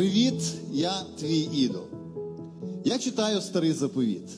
[0.00, 1.82] Привіт, я твій ідол.
[2.84, 4.28] Я читаю старий заповіт.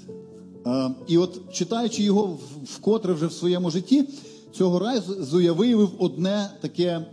[0.66, 4.04] Е, І от читаючи його вкотре вже в своєму житті,
[4.52, 7.06] цього разу я виявив одне таке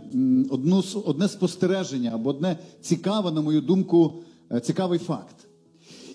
[0.50, 4.22] одну, одне спостереження або одне цікаве, на мою думку,
[4.52, 5.36] е, цікавий факт.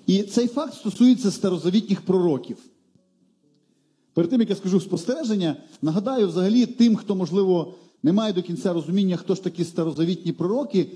[0.08, 2.58] І цей факт стосується старозавітніх пророків.
[4.14, 7.74] Перед тим, як я скажу спостереження, нагадаю взагалі тим, хто, можливо,
[8.04, 10.88] не має до кінця розуміння, хто ж такі старозавітні пророки,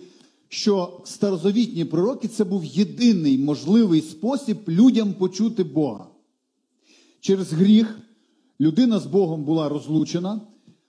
[0.49, 6.07] що старозавітні пророки це був єдиний можливий спосіб людям почути Бога.
[7.19, 7.99] Через гріх
[8.61, 10.41] людина з Богом була розлучена.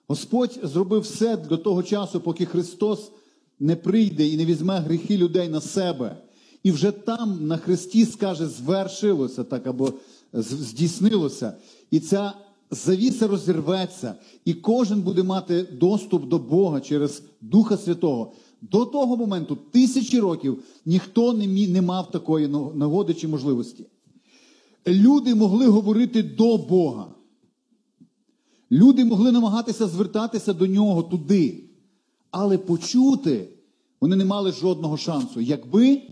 [0.08, 3.12] Господь зробив все до того часу, поки Христос
[3.60, 6.16] не прийде і не візьме гріхи людей на себе.
[6.62, 9.92] І вже там на Христі скаже, звершилося так або
[10.32, 11.52] здійснилося.
[11.90, 12.32] І ця
[12.70, 18.32] завіса розірветься, і кожен буде мати доступ до Бога через Духа Святого.
[18.62, 23.86] До того моменту, тисячі років, ніхто не, мі- не мав такої нагоди чи можливості.
[24.86, 27.06] Люди могли говорити до Бога.
[28.72, 31.64] Люди могли намагатися звертатися до нього туди.
[32.30, 33.48] Але почути
[34.00, 36.02] вони не мали жодного шансу, якби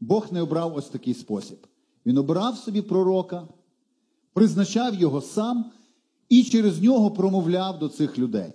[0.00, 1.58] Бог не обрав ось такий спосіб.
[2.06, 3.48] Він обрав собі пророка,
[4.32, 5.64] призначав його сам
[6.28, 8.52] і через нього промовляв до цих людей,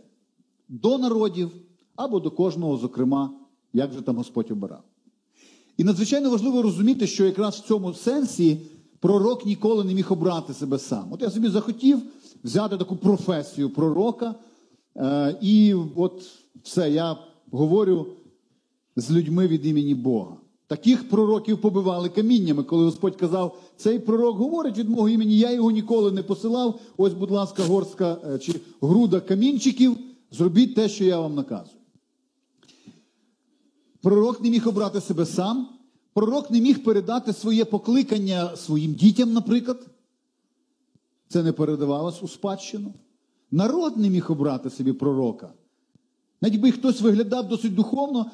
[0.69, 1.51] до народів
[1.95, 3.33] або до кожного, зокрема,
[3.73, 4.83] як же там Господь обирав.
[5.77, 8.61] І надзвичайно важливо розуміти, що якраз в цьому сенсі
[8.99, 11.07] пророк ніколи не міг обрати себе сам.
[11.11, 12.01] От я собі захотів
[12.43, 14.35] взяти таку професію пророка,
[14.97, 16.21] е, і от
[16.63, 17.17] все, я
[17.51, 18.07] говорю
[18.95, 20.37] з людьми від імені Бога.
[20.67, 25.71] Таких пророків побивали каміннями, коли Господь казав, цей пророк говорить від мого імені, я його
[25.71, 26.79] ніколи не посилав.
[26.97, 29.97] Ось, будь ласка, горстка е, чи груда камінчиків,
[30.31, 31.74] зробіть те, що я вам наказую.
[34.05, 35.67] Пророк не міг обрати себе сам.
[36.13, 39.87] Пророк не міг передати своє покликання своїм дітям, наприклад.
[41.27, 42.93] Це не передавалось у спадщину.
[43.51, 45.53] Народ не міг обрати собі пророка.
[46.41, 48.31] Навіть би хтось виглядав досить духовно,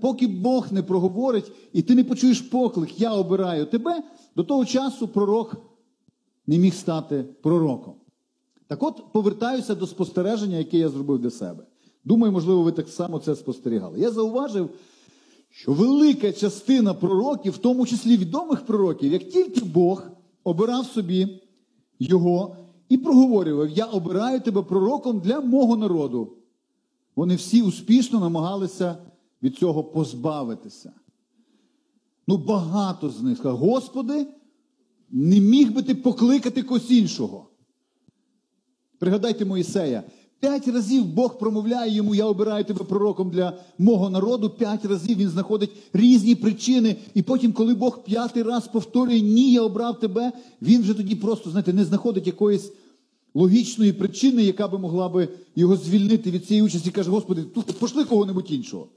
[0.00, 4.02] поки Бог не проговорить, і ти не почуєш поклик, я обираю тебе,
[4.36, 5.56] до того часу пророк
[6.46, 7.94] не міг стати пророком.
[8.66, 11.64] Так от повертаюся до спостереження, яке я зробив для себе.
[12.04, 14.00] Думаю, можливо, ви так само це спостерігали.
[14.00, 14.70] Я зауважив,
[15.58, 20.06] що велика частина пророків, в тому числі відомих пророків, як тільки Бог
[20.44, 21.42] обирав собі
[21.98, 22.56] його
[22.88, 26.36] і проговорював: Я обираю тебе пророком для мого народу.
[27.16, 28.96] Вони всі успішно намагалися
[29.42, 30.92] від цього позбавитися.
[32.26, 34.26] Ну, багато з них Господи,
[35.10, 37.50] не міг би ти покликати когось іншого.
[38.98, 40.02] Пригадайте Моїсея.
[40.40, 44.50] П'ять разів Бог промовляє йому, я обираю тебе пророком для мого народу.
[44.50, 46.96] П'ять разів він знаходить різні причини.
[47.14, 50.32] І потім, коли Бог п'ятий раз повторює, ні, я обрав тебе,
[50.62, 52.72] він вже тоді просто, знаєте, не знаходить якоїсь
[53.34, 56.90] логічної причини, яка би могла би його звільнити від цієї участі.
[56.90, 58.88] Каже, Господи, тут пошли кого-небудь іншого.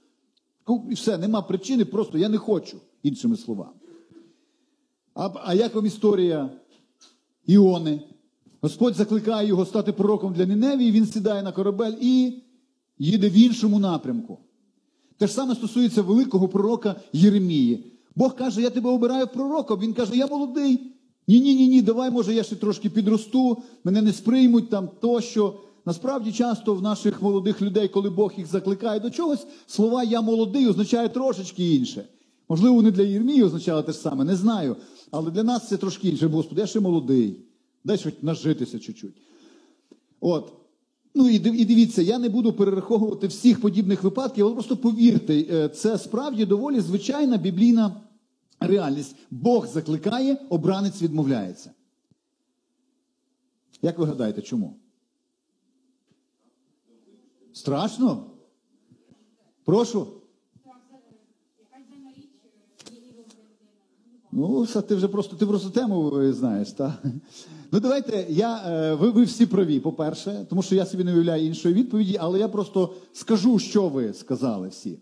[0.89, 3.73] І все, нема причини, просто я не хочу, іншими словами.
[5.13, 6.49] А, а як вам історія
[7.45, 8.01] Іони?
[8.61, 12.33] Господь закликає його стати пророком для Ніневії, він сідає на корабель і
[12.99, 14.37] їде в іншому напрямку.
[15.17, 17.91] Те ж саме стосується великого пророка Єремії.
[18.15, 19.79] Бог каже, я тебе обираю пророком.
[19.79, 20.79] Він каже, я молодий.
[21.27, 25.59] Ні, ні, ні, давай, може, я ще трошки підросту, мене не сприймуть там тощо.
[25.85, 30.67] Насправді, часто в наших молодих людей, коли Бог їх закликає до чогось, слова я молодий
[30.67, 32.05] означає трошечки інше.
[32.49, 34.75] Можливо, вони для Єрмії означали те ж саме, не знаю.
[35.11, 36.27] Але для нас це трошки інше.
[36.27, 37.37] Господи, я ще молодий.
[37.83, 39.15] Дай хоч нажитися чуть-чуть.
[40.19, 40.53] От.
[41.13, 45.97] Ну і дивіться, я не буду перераховувати всіх подібних випадків, але просто повірте, е, це
[45.97, 48.01] справді доволі звичайна біблійна
[48.59, 49.15] реальність.
[49.31, 51.71] Бог закликає, обранець відмовляється.
[53.81, 54.75] Як ви гадаєте, чому?
[57.53, 58.25] Страшно?
[59.65, 60.07] Прошу.
[64.31, 67.03] Ну, це ти вже просто ти просто тему е, знаєш, так?
[67.73, 71.45] Ну давайте я е, ви, ви всі праві, по-перше, тому що я собі не уявляю
[71.45, 74.99] іншої відповіді, але я просто скажу, що ви сказали всі.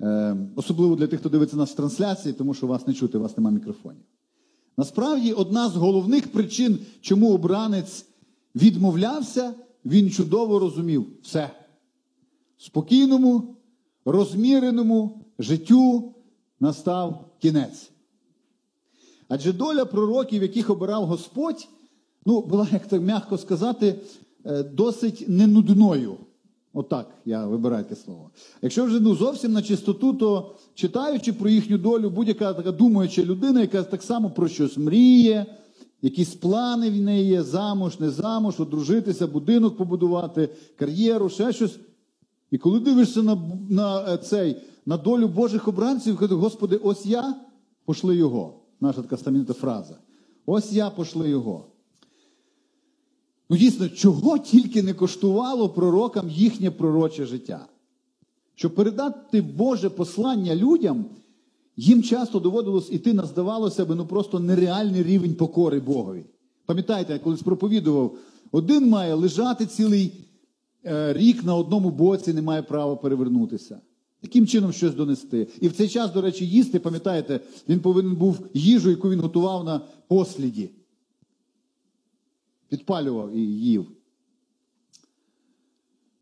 [0.00, 3.20] Е, особливо для тих, хто дивиться нас в трансляції, тому що вас не чути, у
[3.20, 4.02] вас немає мікрофонів.
[4.76, 8.06] Насправді, одна з головних причин, чому обранець
[8.54, 11.50] відмовлявся, він чудово розумів все.
[12.58, 13.56] Спокійному,
[14.04, 16.14] розміреному життю
[16.60, 17.91] настав кінець.
[19.28, 21.68] Адже доля пророків, яких обирав Господь,
[22.26, 23.94] ну, була, як так м'яко сказати,
[24.46, 26.16] е, досить ненудною.
[26.74, 28.30] Отак я вибираю таке слово.
[28.62, 33.60] Якщо вже ну, зовсім на чистоту, то читаючи про їхню долю, будь-яка така думаюча людина,
[33.60, 35.46] яка так само про щось мріє,
[36.02, 41.78] якісь плани в неї є, замуж, не замуж, одружитися, будинок побудувати, кар'єру, ще щось.
[42.50, 43.38] І коли дивишся на,
[43.70, 47.34] на е, цей, на долю Божих обранців, кажеш, Господи, ось я
[47.84, 48.61] пошли його.
[48.82, 49.98] Наша така стамінна фраза.
[50.46, 51.66] Ось я пошли його.
[53.50, 57.66] Ну, дійсно, чого тільки не коштувало пророкам їхнє пророче життя.
[58.54, 61.04] Щоб передати Боже послання людям,
[61.76, 66.24] їм часто доводилось іти на, здавалося б, ну просто нереальний рівень покори Богові.
[66.66, 68.16] Пам'ятаєте, я колись проповідував,
[68.52, 70.12] один має лежати цілий
[70.84, 73.80] е, рік на одному боці, не має права перевернутися.
[74.22, 75.48] Яким чином щось донести?
[75.60, 79.64] І в цей час, до речі, їсти, пам'ятаєте, він повинен був їжу, яку він готував
[79.64, 80.70] на посліді
[82.72, 83.86] підпалював і їв.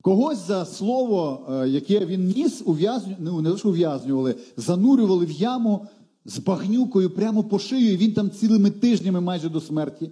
[0.02, 3.16] Когось за слово, е, яке він ніс, ув'язню...
[3.18, 5.86] ну, не лише ув'язнювали, занурювали в яму
[6.24, 10.10] з багнюкою прямо по шию, і він там цілими тижнями майже до смерті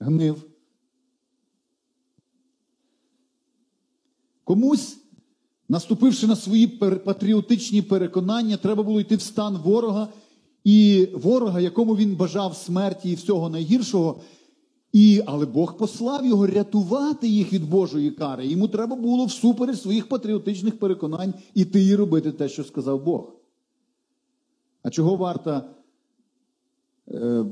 [0.00, 0.44] гнив.
[4.44, 4.98] Комусь,
[5.68, 6.66] наступивши на свої
[7.04, 10.08] патріотичні переконання, треба було йти в стан ворога,
[10.64, 14.20] і ворога, якому він бажав смерті і всього найгіршого,
[14.92, 18.46] і, Але Бог послав його рятувати їх від Божої кари.
[18.46, 23.32] Йому треба було всупереч своїх патріотичних переконань іти і робити те, що сказав Бог.
[24.82, 25.70] А чого варта,
[27.08, 27.44] е,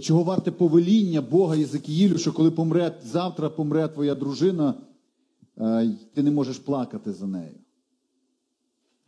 [0.00, 4.74] чого варте повеління Бога Єзекіїлю, що коли помре, завтра помре твоя дружина,
[6.14, 7.54] ти не можеш плакати за нею?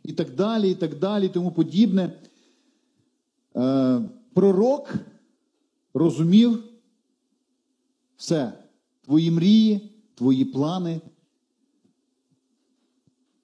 [0.03, 2.21] І так далі, і так далі, і тому подібне.
[3.55, 4.01] Е,
[4.33, 4.93] пророк
[5.93, 6.63] розумів.
[8.17, 8.53] Все,
[9.01, 11.01] твої мрії, твої плани,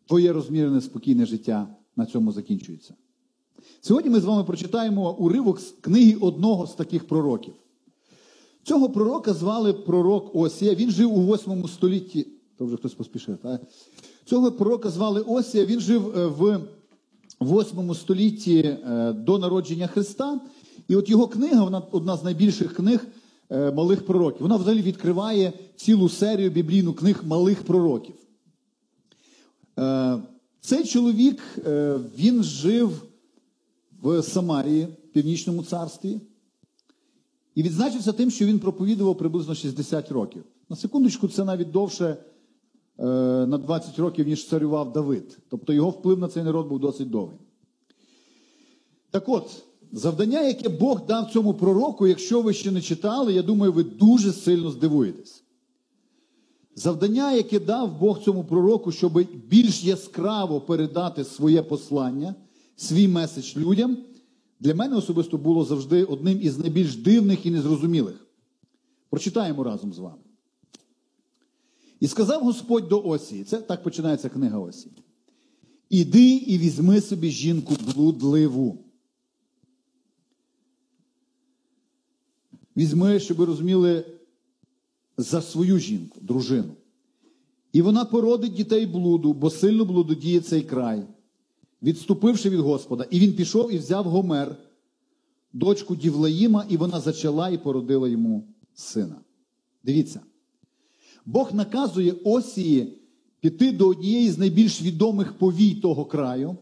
[0.05, 2.93] твоє розмірене спокійне життя на цьому закінчується.
[3.81, 7.53] Сьогодні ми з вами прочитаємо уривок з книги одного з таких пророків.
[8.63, 10.75] Цього пророка звали пророк Осія.
[10.75, 12.27] Він жив у 8 столітті.
[12.57, 13.61] То вже хтось поспішив, так?
[14.25, 15.65] Цього пророка звали Осія.
[15.65, 16.61] Він жив е, в
[17.41, 20.41] 8 столітті е, до народження Христа.
[20.87, 23.05] І от його книга, вона одна з найбільших книг.
[23.49, 24.41] Е, малих пророків.
[24.41, 28.15] Вона взагалі відкриває цілу серію біблійну книг малих пророків.
[30.61, 31.41] Цей чоловік
[32.17, 33.01] він жив
[34.01, 36.21] в Самарії, Північному царстві,
[37.55, 40.43] і відзначився тим, що він проповідував приблизно 60 років.
[40.69, 42.17] На секундочку, це навіть довше
[42.97, 45.37] на 20 років, ніж царював Давид.
[45.49, 47.39] Тобто його вплив на цей народ був досить довгий.
[49.11, 49.63] Так от,
[49.95, 54.33] Завдання, яке Бог дав цьому пророку, якщо ви ще не читали, я думаю, ви дуже
[54.33, 55.43] сильно здивуєтесь.
[56.75, 62.35] Завдання, яке дав Бог цьому пророку, щоб більш яскраво передати своє послання,
[62.75, 63.97] свій меседж людям,
[64.59, 68.27] для мене особисто було завжди одним із найбільш дивних і незрозумілих.
[69.09, 70.21] Прочитаємо разом з вами.
[72.03, 74.93] І сказав Господь до Осії, це так починається книга Осії.
[75.89, 78.77] Іди і візьми собі жінку блудливу.
[82.77, 84.05] візьми, щоб ви розуміли,
[85.17, 86.73] за свою жінку, дружину.
[87.73, 91.03] І вона породить дітей блуду, бо сильно блудодіє цей край,
[91.83, 93.07] відступивши від Господа.
[93.09, 94.55] І він пішов і взяв Гомер,
[95.53, 99.15] дочку Дівлаїма, і вона зачала і породила йому сина.
[99.83, 100.21] Дивіться,
[101.25, 102.97] Бог наказує Осії
[103.39, 106.57] піти до однієї з найбільш відомих повій того краю,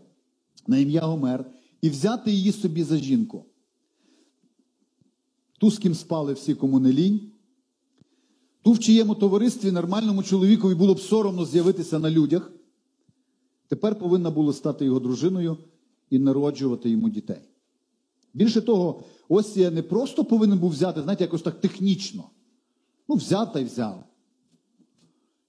[0.68, 1.46] на ім'я Гомер,
[1.82, 3.46] і взяти її собі за жінку
[5.62, 7.32] ту, з ким спали всі, кому не лінь,
[8.62, 12.52] ту, в чиєму товаристві нормальному чоловікові було б соромно з'явитися на людях,
[13.68, 15.58] тепер повинна була стати його дружиною
[16.10, 17.42] і народжувати йому дітей.
[18.34, 22.30] Більше того, Осія не просто повинен був взяти, знаєте, якось так технічно.
[23.08, 24.04] Ну, взяв та й взяв.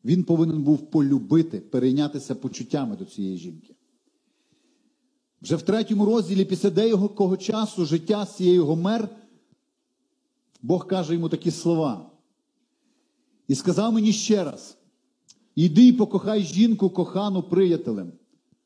[0.05, 3.75] Він повинен був полюбити, перейнятися почуттями до цієї жінки.
[5.43, 9.09] Вже в третьому розділі після деякого часу життя з цією Гомер
[10.63, 12.11] Бог каже йому такі слова.
[13.49, 14.79] І сказав мені ще раз:
[15.55, 18.13] іди і покохай жінку кохану приятелем,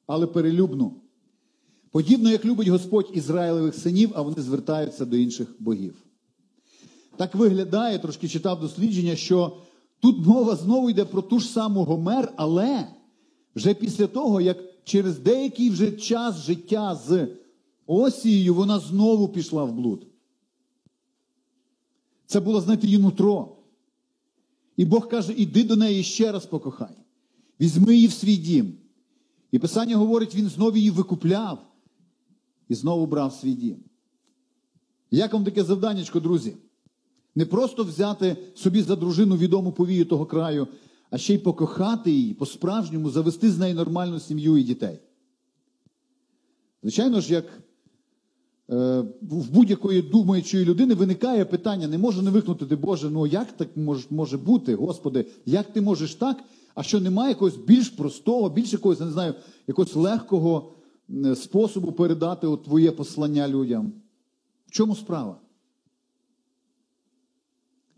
[0.07, 0.95] але перелюбну.
[1.91, 5.95] Подібно, як любить Господь Ізраїлевих синів, а вони звертаються до інших богів.
[7.17, 9.57] Так виглядає, трошки читав дослідження, що
[10.01, 12.89] тут мова знову йде про ту ж саму Гомер, але
[13.55, 17.29] вже після того, як через деякий вже час життя з
[17.87, 20.07] Осією вона знову пішла в блуд.
[22.27, 23.57] Це було, знаєте, її нутро.
[24.77, 26.97] І Бог каже, іди до неї ще раз покохай.
[27.61, 28.73] Візьми її в свій дім.
[29.53, 31.59] І Писання говорить, він знову її викупляв
[32.69, 33.77] і знову брав свій дім.
[35.11, 36.57] Як вам таке завданнячко, друзі?
[37.37, 40.69] Не просто взяти собі за дружину відому повію того краю,
[41.11, 44.99] а ще й покохати її, по-справжньому завести з нею нормальну сім'ю і дітей.
[46.83, 47.45] Звичайно ж, як
[48.71, 53.77] е, в будь-якої думаючої людини виникає питання, не може не викнути, Боже, ну як так
[53.77, 58.73] може, може бути, Господи, як ти можеш так, а що немає якогось більш простого, більш
[58.73, 59.35] якогось, не знаю,
[59.67, 60.73] якогось легкого
[61.25, 63.93] е, способу передати от твоє послання людям?
[64.67, 65.37] В чому справа?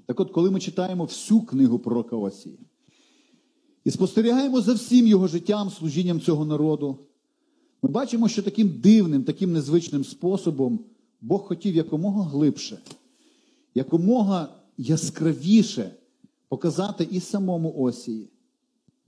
[0.09, 2.59] Так от, коли ми читаємо всю книгу пророка Осії
[3.85, 6.99] і спостерігаємо за всім його життям, служінням цього народу,
[7.83, 10.81] ми бачимо, що таким дивним, таким незвичним способом
[11.21, 12.79] Бог хотів якомога глибше,
[13.75, 14.49] якомога
[14.79, 15.95] яскравіше
[16.49, 18.29] показати і самому Осії,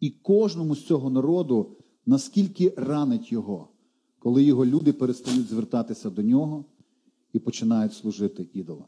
[0.00, 1.76] і кожному з цього народу,
[2.06, 3.68] наскільки ранить його,
[4.18, 6.64] коли його люди перестають звертатися до нього
[7.32, 8.86] і починають служити ідолам.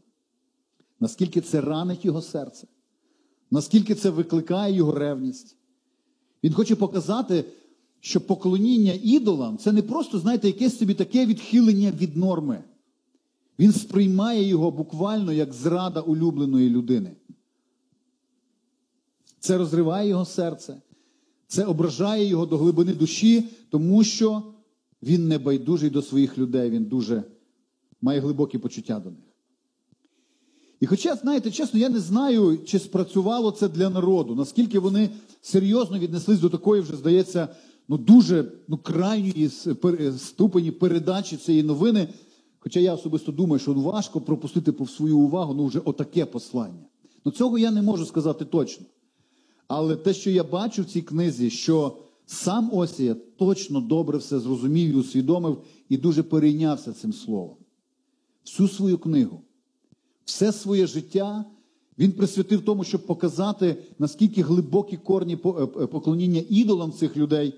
[1.03, 2.67] Наскільки це ранить його серце,
[3.51, 5.57] наскільки це викликає його ревність.
[6.45, 7.45] Він хоче показати,
[8.01, 12.65] що поклоніння ідолам це не просто, знаєте, якесь собі таке відхилення від норми.
[13.59, 17.17] Він сприймає його буквально як зрада улюбленої людини.
[19.41, 20.83] Це розриває його серце,
[21.47, 24.43] це ображає його до глибини душі, тому що
[25.03, 27.25] він не байдужий до своїх людей, він дуже
[28.01, 29.32] має глибокі почуття до них.
[30.83, 35.11] І хоча, знаєте, чесно, я не знаю, чи спрацювало це для народу, наскільки вони
[35.41, 37.49] серйозно віднеслись до такої, вже здається,
[37.89, 39.51] ну дуже ну, крайньої
[40.19, 42.09] ступені передачі цієї новини.
[42.59, 46.85] Хоча я особисто думаю, що важко пропустити по свою увагу ну, вже отаке послання.
[47.25, 48.87] Ну цього я не можу сказати точно.
[49.69, 51.97] Але те, що я бачу в цій книзі, що
[52.27, 57.57] сам Осія точно добре все зрозумів і усвідомив і дуже перейнявся цим словом.
[58.45, 59.43] Всю свою книгу,
[60.25, 61.45] все своє життя
[61.99, 67.55] він присвятив тому, щоб показати, наскільки глибокі корні поклоніння ідолам цих людей,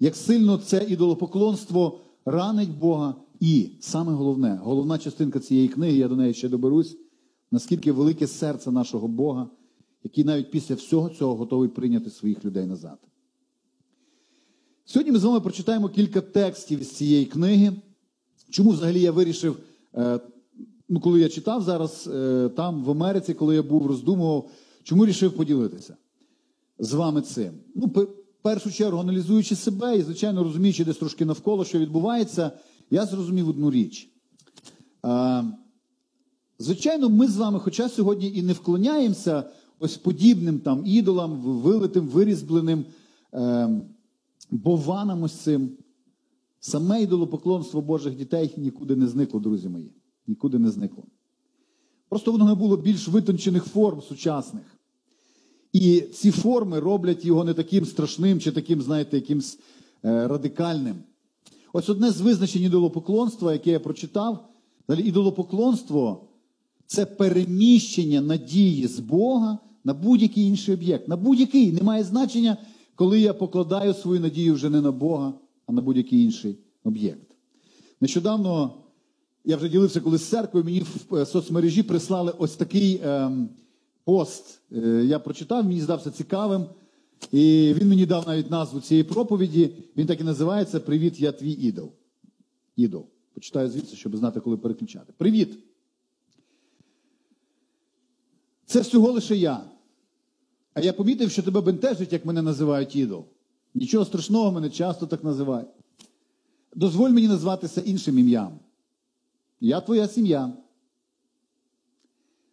[0.00, 3.14] як сильно це ідолопоклонство ранить Бога.
[3.40, 6.96] І саме головне, головна частинка цієї книги, я до неї ще доберусь,
[7.50, 9.50] наскільки велике серце нашого Бога,
[10.04, 12.98] який навіть після всього цього готовий прийняти своїх людей назад.
[14.84, 17.72] Сьогодні ми з вами прочитаємо кілька текстів з цієї книги.
[18.50, 19.58] Чому взагалі я вирішив,
[19.94, 20.20] е,
[20.90, 24.50] ну, коли я читав зараз е, там в Америці, коли я був, роздумував,
[24.82, 25.96] чому вирішив поділитися
[26.78, 27.52] з вами цим?
[27.74, 28.06] Ну, в
[28.42, 32.52] першу чергу, аналізуючи себе і, звичайно, розуміючи десь трошки навколо, що відбувається,
[32.90, 34.10] я зрозумів одну річ.
[35.06, 35.44] Е,
[36.58, 39.44] звичайно, ми з вами, хоча сьогодні і не вклоняємося
[39.78, 42.84] ось подібним там ідолам, вилитим, вирізбленим
[44.50, 45.70] бованам ось цим.
[46.60, 49.99] Саме ідолопоклонство Божих дітей нікуди не зникло, друзі мої.
[50.30, 51.04] Нікуди не зникло.
[52.08, 54.62] Просто воно не було більш витончених форм сучасних.
[55.72, 59.58] І ці форми роблять його не таким страшним чи таким, знаєте, якимсь
[60.04, 60.96] е, радикальним.
[61.72, 64.48] Ось одне з визначень ідолопоклонства, яке я прочитав,
[64.88, 66.28] далі ідолопоклонство
[66.86, 71.08] це переміщення надії з Бога на будь-який інший об'єкт.
[71.08, 72.56] На будь-який немає значення,
[72.94, 75.34] коли я покладаю свою надію вже не на Бога,
[75.66, 77.36] а на будь-який інший об'єкт.
[78.00, 78.74] Нещодавно
[79.44, 83.48] я вже ділився коли з церквою, мені в е, соцмережі прислали ось такий ем,
[84.04, 84.60] пост.
[84.72, 86.66] Е, я прочитав, мені здався цікавим.
[87.32, 89.70] І він мені дав навіть назву цієї проповіді.
[89.96, 91.92] Він так і називається Привіт, я твій ідол.
[92.76, 93.06] Ідол.
[93.34, 95.12] Почитаю звідси, щоб знати, коли переключати.
[95.16, 95.58] Привіт!
[98.66, 99.64] Це всього лише я.
[100.74, 103.24] А я помітив, що тебе бентежить, як мене називають ідол.
[103.74, 105.68] Нічого страшного, мене часто так називають.
[106.74, 108.58] Дозволь мені назватися іншим ім'ям.
[109.60, 110.52] Я твоя сім'я,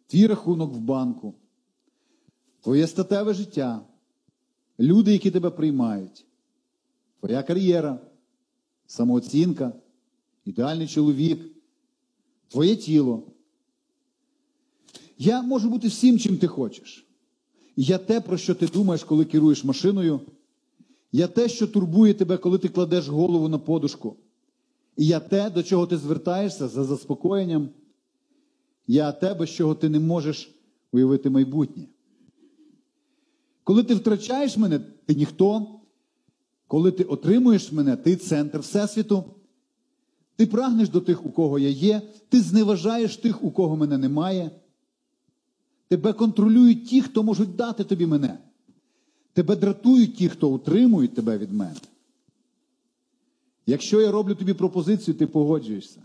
[0.06, 1.34] твій рахунок в банку,
[2.60, 3.86] твоє статеве життя,
[4.80, 6.26] люди, які тебе приймають,
[7.20, 7.98] твоя кар'єра,
[8.86, 9.72] самооцінка,
[10.44, 11.40] ідеальний чоловік,
[12.48, 13.22] твоє тіло.
[15.18, 17.06] Я можу бути всім, чим ти хочеш.
[17.76, 20.20] Я те, про що ти думаєш, коли керуєш машиною.
[21.12, 24.16] Я те, що турбує тебе, коли ти кладеш голову на подушку.
[25.00, 27.68] Я те, до чого ти звертаєшся за заспокоєнням.
[28.86, 30.54] Я те, без чого ти не можеш
[30.92, 31.84] уявити майбутнє.
[33.64, 35.80] Коли ти втрачаєш мене, ти ніхто.
[36.66, 39.24] Коли ти отримуєш мене, ти центр Всесвіту.
[40.36, 44.50] Ти прагнеш до тих, у кого я є, ти зневажаєш тих, у кого мене немає.
[45.88, 48.38] Тебе контролюють ті, хто можуть дати тобі мене.
[49.32, 51.76] Тебе дратують ті, хто утримують тебе від мене.
[53.68, 56.02] Якщо я роблю тобі пропозицію, ти погоджуєшся.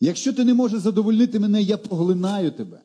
[0.00, 2.80] Якщо ти не можеш задовольнити мене, я поглинаю тебе.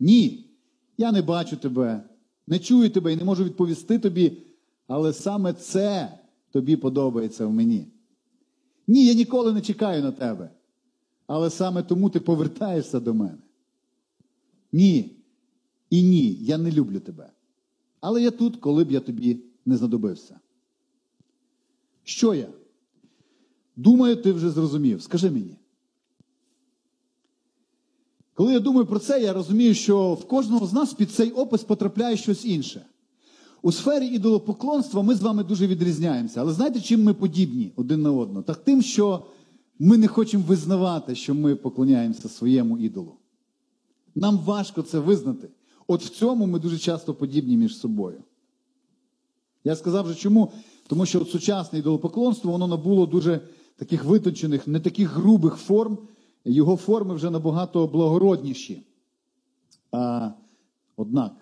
[0.00, 0.50] Ні,
[0.98, 2.02] я не бачу тебе,
[2.46, 4.42] не чую тебе і не можу відповісти тобі,
[4.86, 6.18] але саме це
[6.50, 7.86] тобі подобається в мені.
[8.86, 10.50] Ні, я ніколи не чекаю на тебе.
[11.26, 13.38] Але саме тому ти повертаєшся до мене.
[14.72, 15.16] Ні.
[15.90, 17.30] І ні, я не люблю тебе.
[18.00, 20.40] Але я тут, коли б я тобі не знадобився.
[22.10, 22.48] Що я?
[23.76, 25.02] Думаю, ти вже зрозумів.
[25.02, 25.56] Скажи мені.
[28.34, 31.64] Коли я думаю про це, я розумію, що в кожного з нас під цей опис
[31.64, 32.86] потрапляє щось інше.
[33.62, 36.40] У сфері ідолопоклонства ми з вами дуже відрізняємося.
[36.40, 38.42] Але знаєте, чим ми подібні один на одного?
[38.42, 39.24] Так тим, що
[39.78, 43.14] ми не хочемо визнавати, що ми поклоняємося своєму ідолу.
[44.14, 45.48] Нам важко це визнати.
[45.86, 48.22] От в цьому ми дуже часто подібні між собою.
[49.64, 50.52] Я сказав вже чому?
[50.90, 53.40] Тому що от сучасне ідолопоклонство воно набуло дуже
[53.76, 55.98] таких витончених, не таких грубих форм.
[56.44, 58.82] Його форми вже набагато благородніші.
[59.92, 60.30] А,
[60.96, 61.32] Однак,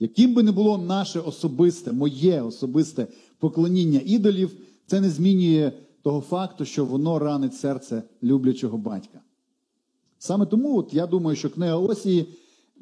[0.00, 3.06] яким би не було наше особисте, моє особисте
[3.38, 4.50] поклоніння ідолів,
[4.86, 5.72] це не змінює
[6.02, 9.20] того факту, що воно ранить серце люблячого батька.
[10.18, 12.26] Саме тому, от я думаю, що книга Осії,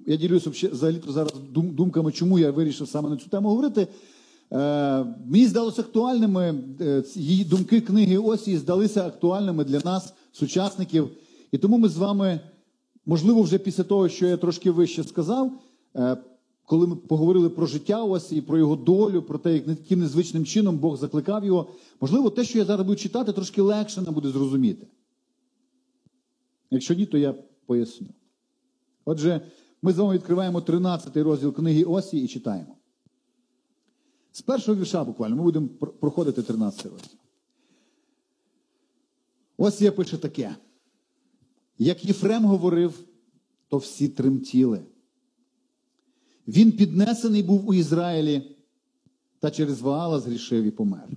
[0.07, 3.89] я ділюся взагалі зараз думками, чому я вирішив саме на цю тему говорити.
[4.53, 11.11] Е, мені здалося актуальними, е, її думки книги Осії здалися актуальними для нас, сучасників.
[11.53, 12.41] І тому ми з вами,
[13.07, 15.53] можливо, вже після того, що я трошки вище сказав,
[15.97, 16.17] е,
[16.65, 20.79] коли ми поговорили про життя Осії, про його долю, про те, як- яким незвичним чином
[20.79, 21.69] Бог закликав його,
[22.01, 24.87] можливо, те, що я зараз буду читати, трошки легше нам буде зрозуміти.
[26.71, 27.35] Якщо ні, то я
[27.67, 28.07] поясню.
[29.05, 29.41] Отже,
[29.83, 32.76] ми з вами відкриваємо 13 розділ книги Осії і читаємо.
[34.37, 37.19] З першого вірша буквально ми будемо проходити 13 розділ.
[39.57, 40.57] Осія пише таке.
[41.79, 42.99] Як Єфрем говорив,
[43.69, 44.83] то всі тремтіли.
[46.49, 48.57] Він піднесений був у Ізраїлі
[49.41, 51.09] та через Ваала згрішив і помер.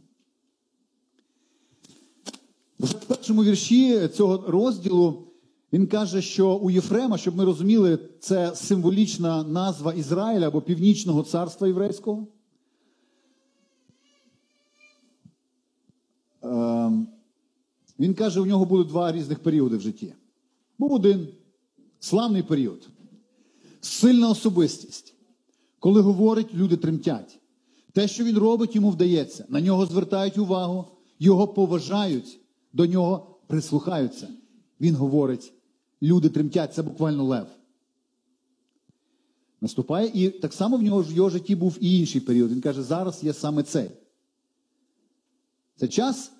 [2.79, 5.27] Вже в першому вірші цього розділу
[5.73, 11.67] він каже, що у Єфрема, щоб ми розуміли, це символічна назва Ізраїля або Північного царства
[11.67, 12.27] єврейського.
[17.99, 20.13] Він каже, у нього були два різних періоди в житті.
[20.77, 21.27] Був один
[21.99, 22.87] славний період,
[23.81, 25.13] сильна особистість.
[25.79, 27.39] Коли говорить, люди тремтять.
[27.93, 29.45] Те, що він робить, йому вдається.
[29.49, 30.85] На нього звертають увагу,
[31.19, 32.39] його поважають,
[32.73, 34.27] до нього прислухаються.
[34.81, 35.53] Він говорить,
[36.01, 37.47] люди тремтять, це буквально лев.
[39.61, 42.51] Наступає, і так само в нього в його житті був і інший період.
[42.51, 43.91] Він каже, зараз є саме цей.
[45.75, 46.31] Це час,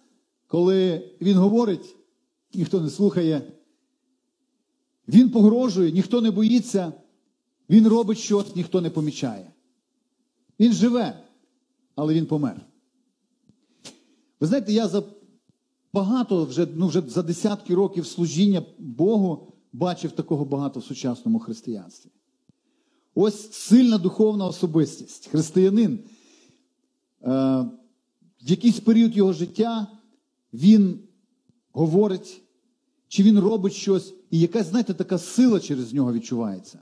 [0.49, 1.95] коли він говорить,
[2.53, 3.51] ніхто не слухає,
[5.07, 6.93] він погрожує, ніхто не боїться,
[7.69, 9.51] він робить щось, ніхто не помічає.
[10.59, 11.23] Він живе,
[11.95, 12.65] але він помер.
[14.39, 15.03] Ви знаєте, я за
[15.93, 22.09] багато вже, ну, вже за десятки років служіння Богу бачив такого багато в сучасному християнстві.
[23.15, 25.99] Ось сильна духовна особистість, християнин.
[27.23, 27.29] Е,
[28.41, 29.98] в якийсь період його життя
[30.53, 30.99] він
[31.71, 32.41] говорить,
[33.07, 36.79] чи він робить щось, і якась, знаєте, така сила через нього відчувається.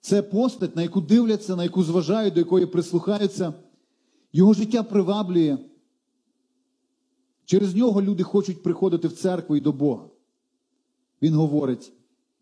[0.00, 3.54] Це постать, на яку дивляться, на яку зважають, до якої прислухаються.
[4.32, 5.58] Його життя приваблює.
[7.44, 10.04] Через нього люди хочуть приходити в церкву і до Бога.
[11.22, 11.92] Він говорить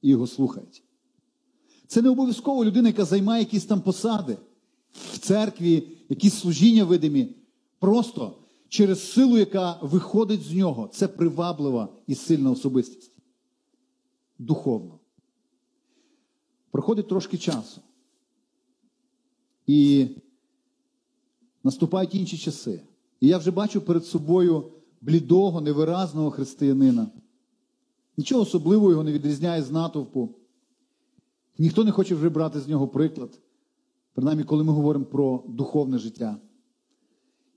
[0.03, 0.83] і його слухають.
[1.87, 4.37] Це не обов'язково людина, яка займає якісь там посади
[4.93, 7.29] в церкві, якісь служіння видимі.
[7.79, 8.37] Просто
[8.69, 13.13] через силу, яка виходить з нього, це приваблива і сильна особистість.
[14.39, 14.99] Духовно.
[16.71, 17.81] Проходить трошки часу.
[19.67, 20.09] І
[21.65, 22.83] наступають інші часи.
[23.21, 27.11] І я вже бачу перед собою блідого, невиразного християнина.
[28.17, 30.35] Нічого особливого його не відрізняє з натовпу.
[31.59, 33.41] Ніхто не хоче вже брати з нього приклад,
[34.15, 36.37] принаймні, коли ми говоримо про духовне життя.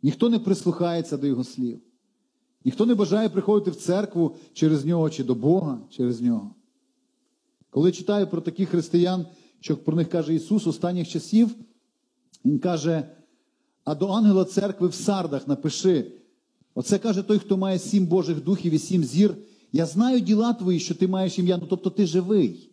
[0.04, 1.80] Ніхто не прислухається до його слів.
[2.66, 6.56] Ніхто не бажає приходити в церкву через нього чи до Бога через нього.
[7.70, 9.26] Коли читаю про таких християн,
[9.60, 11.56] що про них каже Ісус останніх часів,
[12.46, 13.10] Він каже,
[13.84, 16.12] а до ангела церкви в сардах напиши.
[16.76, 19.36] Оце каже той, хто має сім Божих духів і сім зір.
[19.72, 22.72] Я знаю діла твої, що ти маєш ім'я, ну тобто ти живий.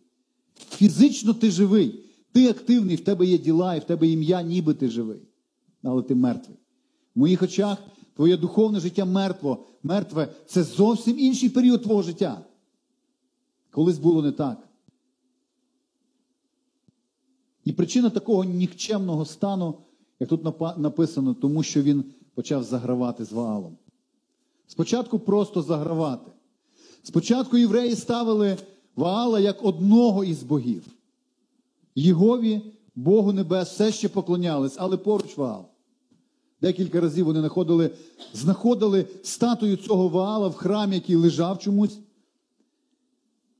[0.70, 2.04] Фізично ти живий.
[2.32, 5.20] Ти активний, в тебе є діла, і в тебе ім'я, ніби ти живий.
[5.82, 6.58] Але ти мертвий.
[7.18, 7.78] В моїх очах
[8.16, 12.40] твоє духовне життя мертво, мертве це зовсім інший період твого життя.
[13.70, 14.68] Колись було не так.
[17.64, 19.74] І причина такого нікчемного стану,
[20.20, 20.44] як тут
[20.78, 22.04] написано, тому що він
[22.34, 23.76] почав загравати з Ваалом.
[24.66, 26.30] Спочатку просто загравати.
[27.02, 28.56] Спочатку євреї ставили
[28.96, 30.86] Ваала як одного із богів.
[31.94, 32.60] Єгові,
[32.94, 35.64] Богу Небес, все ще поклонялись, але поруч Ваал.
[36.60, 37.90] Декілька разів вони знаходили,
[38.32, 41.98] знаходили статую цього Ваала в храмі, який лежав чомусь,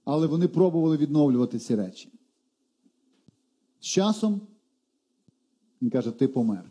[0.04, 2.08] але вони пробували відновлювати ці речі.
[3.80, 4.40] З часом
[5.82, 6.70] він каже, ти помер.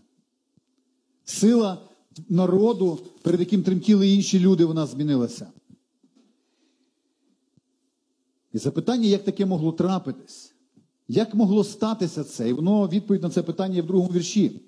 [1.23, 1.89] Сила
[2.29, 5.47] народу, перед яким тремтіли інші люди, вона змінилася.
[8.53, 10.53] І запитання, як таке могло трапитись?
[11.07, 12.49] Як могло статися це?
[12.49, 14.61] І воно відповідь на це питання є в другому вірші.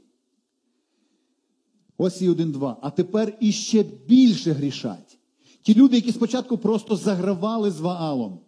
[2.02, 2.78] Ось і один-два.
[2.82, 5.18] А тепер іще більше грішать.
[5.62, 8.40] Ті люди, які спочатку просто загравали з Ваалом.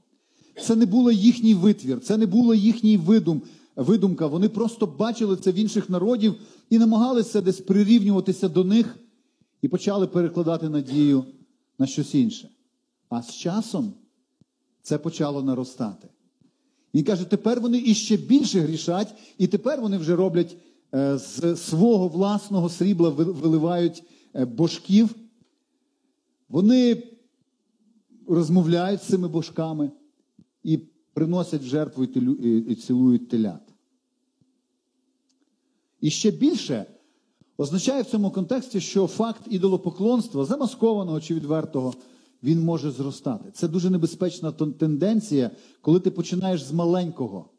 [0.61, 3.41] Це не було їхній витвір, це не було їхній видум,
[3.75, 4.27] видумка.
[4.27, 6.35] Вони просто бачили це в інших народів
[6.69, 8.99] і намагалися десь прирівнюватися до них
[9.61, 11.25] і почали перекладати надію
[11.79, 12.49] на щось інше.
[13.09, 13.93] А з часом
[14.81, 16.07] це почало наростати.
[16.93, 20.55] Він каже, тепер вони іще більше грішать, і тепер вони вже роблять
[20.93, 24.03] з свого власного срібла виливають
[24.35, 25.15] е, божків.
[26.49, 27.03] Вони
[28.27, 29.91] розмовляють з цими божками
[30.63, 30.77] і
[31.13, 33.61] приносять в жертву і цілують телят.
[36.01, 36.85] І ще більше
[37.57, 41.93] означає в цьому контексті, що факт ідолопоклонства, замаскованого чи відвертого,
[42.43, 43.51] він може зростати.
[43.51, 45.51] Це дуже небезпечна тенденція,
[45.81, 47.49] коли ти починаєш з маленького.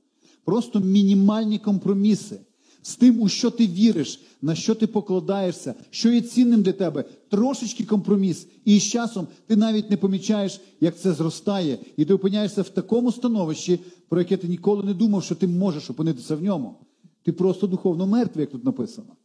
[0.45, 2.41] Просто мінімальні компроміси
[2.83, 7.05] з тим, у що ти віриш, на що ти покладаєшся, що є цінним для тебе,
[7.29, 8.47] трошечки компроміс.
[8.65, 13.13] І з часом ти навіть не помічаєш, як це зростає, і ти опиняєшся в такому
[13.13, 16.75] становищі, про яке ти ніколи не думав, що ти можеш опинитися в ньому.
[17.23, 19.17] Ти просто духовно мертвий, як тут написано.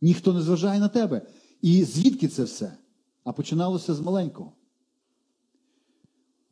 [0.00, 1.22] Ніхто не зважає на тебе.
[1.62, 2.76] І звідки це все?
[3.24, 4.52] А починалося з маленького.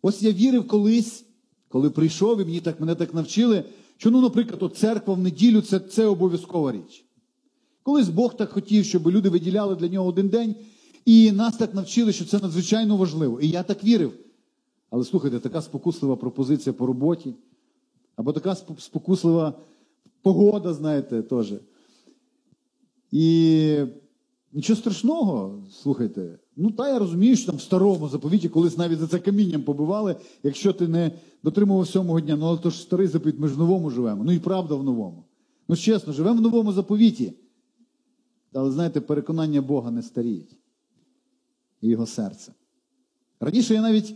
[0.02, 1.24] Ось я вірив колись,
[1.68, 3.64] коли прийшов, і мені так, мене так навчили,
[4.02, 7.04] що, ну, наприклад, от церква в неділю це, це обов'язкова річ.
[7.82, 10.54] Колись Бог так хотів, щоб люди виділяли для нього один день,
[11.04, 13.40] і нас так навчили, що це надзвичайно важливо.
[13.40, 14.12] І я так вірив.
[14.90, 17.34] Але слухайте, така спокуслива пропозиція по роботі,
[18.16, 19.54] або така спокуслива
[20.22, 21.54] погода, знаєте, теж.
[23.10, 23.76] І
[24.52, 26.38] нічого страшного, слухайте.
[26.56, 30.16] Ну, та я розумію, що там в старому заповіті колись навіть за це камінням побивали,
[30.42, 31.10] якщо ти не
[31.42, 32.36] дотримував сьомого дня.
[32.36, 34.24] Ну, але то ж старий заповіт, ми ж в новому живемо.
[34.24, 35.24] Ну і правда в новому.
[35.68, 37.32] Ну, чесно, живемо в новому заповіті.
[38.52, 40.56] Але знаєте, переконання Бога не старіють.
[41.80, 42.52] І його серце.
[43.40, 44.14] Раніше я навіть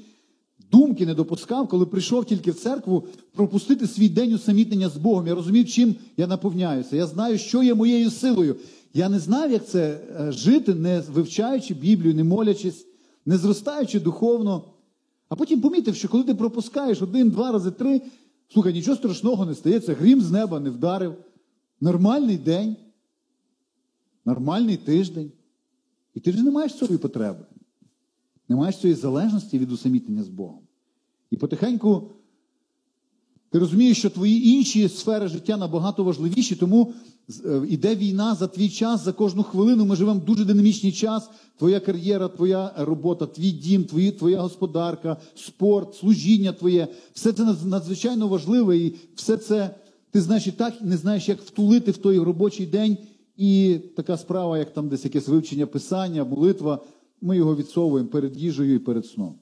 [0.73, 5.27] думки не допускав, коли прийшов тільки в церкву, пропустити свій день усамітнення з Богом.
[5.27, 6.97] Я розумів, чим я наповняюся.
[6.97, 8.57] Я знаю, що є моєю силою.
[8.95, 12.87] Я не знав, як це е, жити, не вивчаючи Біблію, не молячись,
[13.27, 14.65] не зростаючи духовно.
[15.29, 18.03] А потім помітив, що коли ти пропускаєш один, два рази, три,
[18.53, 21.15] слухай, нічого страшного не стається, грім з неба не вдарив.
[21.81, 22.77] Нормальний день,
[24.25, 25.33] нормальний тиждень.
[26.15, 27.45] І ти ж не маєш цієї потреби.
[28.49, 30.61] Не маєш цієї залежності від усамітнення з Богом.
[31.31, 32.11] І потихеньку
[33.51, 36.93] ти розумієш, що твої інші сфери життя набагато важливіші, тому
[37.45, 39.85] е, іде війна за твій час, за кожну хвилину.
[39.85, 41.31] Ми живемо в дуже динамічний час.
[41.59, 46.89] Твоя кар'єра, твоя робота, твій дім, твої, твоя господарка, спорт, служіння твоє.
[47.13, 49.75] Все це надзвичайно важливе, і все це
[50.11, 52.97] ти знаєш і так не знаєш, як втулити в той робочий день.
[53.37, 56.85] І така справа, як там десь якесь вивчення писання, молитва,
[57.21, 59.39] ми його відсовуємо перед їжею і перед сном.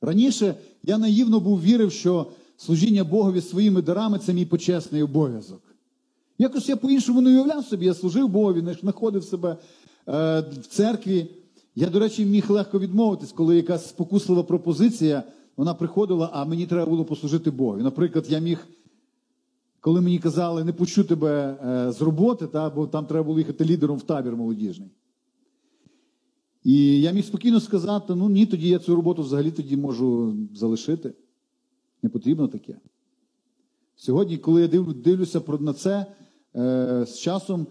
[0.00, 2.26] Раніше я наївно був вірив, що
[2.56, 5.62] служіння Богові своїми дарами це мій почесний обов'язок.
[6.38, 9.56] Якось я по-іншому не уявляв собі, я служив Богові, знаходив себе е,
[10.40, 11.26] в церкві.
[11.74, 15.22] Я, до речі, міг легко відмовитись, коли якась спокуслива пропозиція,
[15.56, 17.82] вона приходила, а мені треба було послужити Богові.
[17.82, 18.66] Наприклад, я міг,
[19.86, 23.64] коли мені казали, не пущу тебе е, з роботи, та, бо там треба було їхати
[23.64, 24.90] лідером в табір молодіжний.
[26.64, 31.14] І я міг спокійно сказати: ну ні, тоді я цю роботу взагалі тоді можу залишити.
[32.02, 32.76] Не потрібно таке.
[33.96, 36.06] Сьогодні, коли я дивлюся на це,
[36.56, 37.66] е, з часом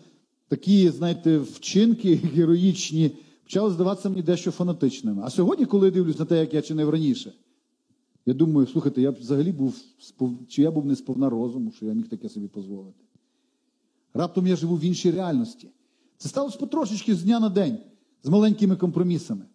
[0.48, 3.12] такі, знаєте, вчинки героїчні
[3.44, 5.22] почали здаватися мені дещо фанатичними.
[5.26, 7.34] А сьогодні, коли я дивлюсь на те, як я чинив раніше,
[8.26, 9.76] Я думаю, слухайте, я взагалі був,
[10.48, 13.04] чи я був не сповна розуму, що я міг таке собі дозволити.
[14.14, 15.70] Раптом я живу в іншій реальності.
[16.18, 17.78] Це сталося потрошечки з дня на день,
[18.24, 19.46] з маленькими компромісами.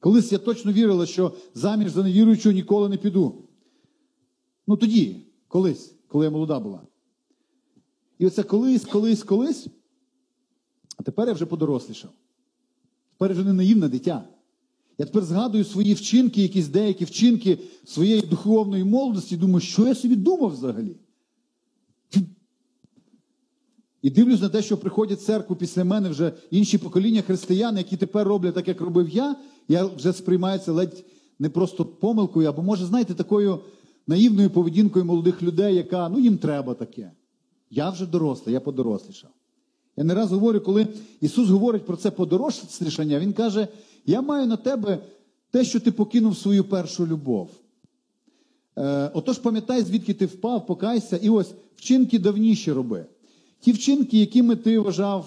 [0.00, 3.48] Колись я точно вірила, що заміж за невіруючого ніколи не піду.
[4.66, 6.82] Ну тоді, колись, коли я молода була.
[8.18, 9.66] І оце колись, колись, колись.
[10.96, 12.10] А тепер я вже подорослішав.
[13.12, 14.28] Тепер я вже не наївне дитя.
[14.98, 20.16] Я тепер згадую свої вчинки, якісь деякі вчинки своєї духовної молодості, думаю, що я собі
[20.16, 20.96] думав взагалі.
[24.02, 27.96] І дивлюсь на те, що приходять в церкву після мене вже інші покоління християн, які
[27.96, 29.36] тепер роблять так, як робив я,
[29.68, 31.04] я вже сприймаю це ледь
[31.38, 33.58] не просто помилкою, або, може, знаєте, такою
[34.06, 37.12] наївною поведінкою молодих людей, яка, ну, їм треба таке.
[37.70, 39.30] Я вже дорослий, я подорослішав.
[39.96, 40.86] Я не раз говорю, коли
[41.20, 43.68] Ісус говорить про це подорослішання, Він каже:
[44.06, 44.98] Я маю на тебе
[45.50, 47.50] те, що ти покинув свою першу любов.
[48.78, 53.06] Е, отож, пам'ятай, звідки ти впав, покайся, і ось вчинки давніші роби.
[53.60, 55.26] Ті вчинки, якими ти вважав,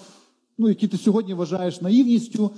[0.58, 2.50] ну, які ти сьогодні вважаєш наївністю,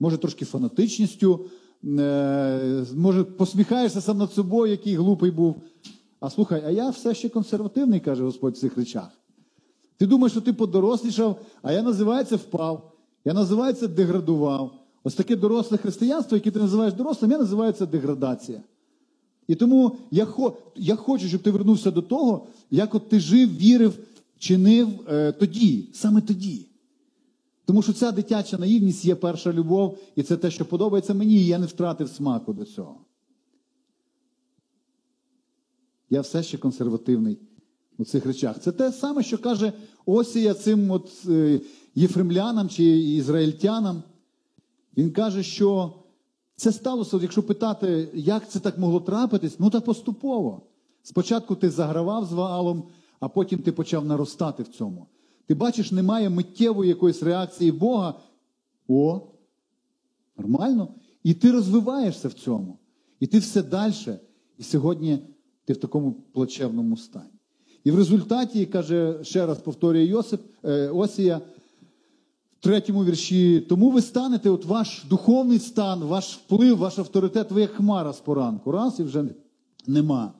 [0.00, 1.40] може трошки фанатичністю,
[1.84, 5.56] е, може посміхаєшся сам над собою, який глупий був.
[6.20, 9.08] А слухай, а я все ще консервативний, каже Господь в цих речах.
[9.96, 12.92] Ти думаєш, що ти подорослішав, а я називається впав,
[13.24, 14.87] я називається деградував.
[15.08, 18.62] Ось таке доросле християнство, яке ти називаєш дорослим, я називаю це деградація.
[19.46, 20.26] І тому я,
[20.76, 23.98] я хочу, щоб ти вернувся до того, як от ти жив, вірив,
[24.38, 26.66] чинив е, тоді, саме тоді.
[27.64, 31.46] Тому що ця дитяча наївність є перша любов, і це те, що подобається мені, і
[31.46, 33.00] я не втратив смаку до цього.
[36.10, 37.38] Я все ще консервативний
[37.98, 38.60] у цих речах.
[38.60, 39.72] Це те саме, що каже
[40.06, 41.60] Осія цим от е,
[41.94, 44.02] єфремлянам чи ізраїльтянам.
[44.96, 45.94] Він каже, що
[46.56, 50.62] це сталося, якщо питати, як це так могло трапитись, ну так поступово.
[51.02, 52.82] Спочатку ти загравав з Ваалом,
[53.20, 55.06] а потім ти почав наростати в цьому.
[55.46, 58.14] Ти бачиш, немає миттєвої якоїсь реакції Бога.
[58.88, 59.20] О,
[60.36, 60.88] нормально.
[61.22, 62.78] І ти розвиваєшся в цьому.
[63.20, 63.94] І ти все далі.
[64.58, 65.18] І сьогодні
[65.64, 67.38] ти в такому плачевному стані.
[67.84, 71.40] І в результаті, каже, ще раз повторює Йосип, е, Осія,
[72.60, 77.70] третьому вірші, тому ви станете, от ваш духовний стан, ваш вплив, ваш авторитет, ви як
[77.70, 78.72] хмара з поранку.
[78.72, 79.24] Раз і вже
[79.86, 80.32] нема.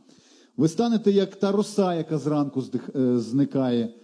[0.57, 2.65] Ви станете як та роса, яка зранку
[2.97, 3.95] е, зникає.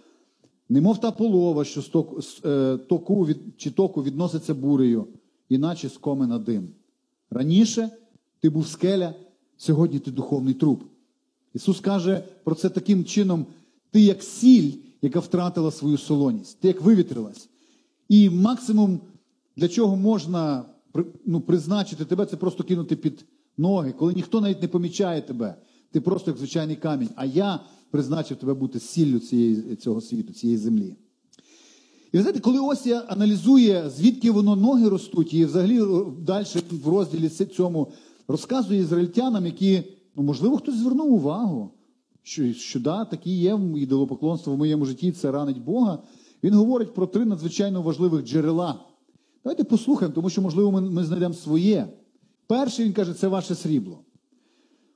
[0.69, 1.87] Немов та полова, що з
[2.87, 5.07] току, е, від, чи току відноситься бурею,
[5.49, 6.67] іначе скомена дим.
[7.29, 7.89] Раніше
[8.39, 9.13] ти був скеля,
[9.57, 10.83] сьогодні ти духовний труп.
[11.53, 13.45] Ісус каже про це таким чином:
[13.91, 17.49] ти як сіль, яка втратила свою солоність, ти як вивітрилась.
[18.09, 18.99] І максимум,
[19.55, 20.65] для чого можна
[21.25, 23.25] ну, призначити тебе, це просто кинути під
[23.57, 25.55] ноги, коли ніхто навіть не помічає тебе.
[25.91, 27.09] Ти просто як звичайний камінь.
[27.15, 27.59] А я
[27.91, 30.95] призначив тебе бути сіллю цієї, цього світу, цієї землі.
[32.11, 35.81] І ви знаєте, коли Осія аналізує, звідки воно ноги ростуть, і взагалі
[36.21, 37.91] далі в розділі цьому
[38.27, 39.83] розказує ізраїльтянам, які,
[40.15, 41.71] ну, можливо, хтось звернув увагу,
[42.23, 45.99] що, що да, такі є ідолопоклонство в моєму житті, це ранить Бога.
[46.45, 48.85] Він говорить про три надзвичайно важливих джерела.
[49.43, 51.87] Давайте послухаємо, тому що, можливо, ми, ми знайдемо своє.
[52.47, 53.99] Перший він каже, це ваше срібло.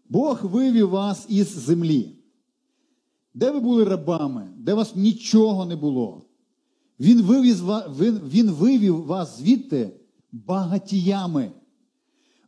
[0.09, 2.15] Бог вивів вас із землі.
[3.33, 6.21] Де ви були рабами, де вас нічого не було.
[6.99, 9.89] Він вивіз, ва- він, він вивів вас звідти
[10.31, 11.51] багатіями.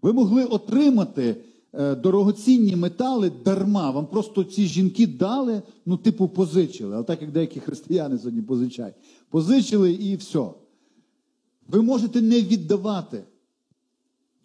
[0.01, 3.91] Ви могли отримати дорогоцінні метали дарма.
[3.91, 6.95] Вам просто ці жінки дали, ну, типу, позичили.
[6.95, 8.95] Але так як деякі християни сьогодні позичають.
[9.29, 10.49] Позичили і все.
[11.67, 13.23] Ви можете не віддавати.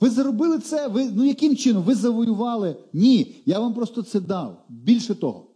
[0.01, 1.83] Ви заробили це, ви, ну яким чином?
[1.83, 2.77] Ви завоювали?
[2.93, 4.65] Ні, я вам просто це дав.
[4.69, 5.47] Більше того,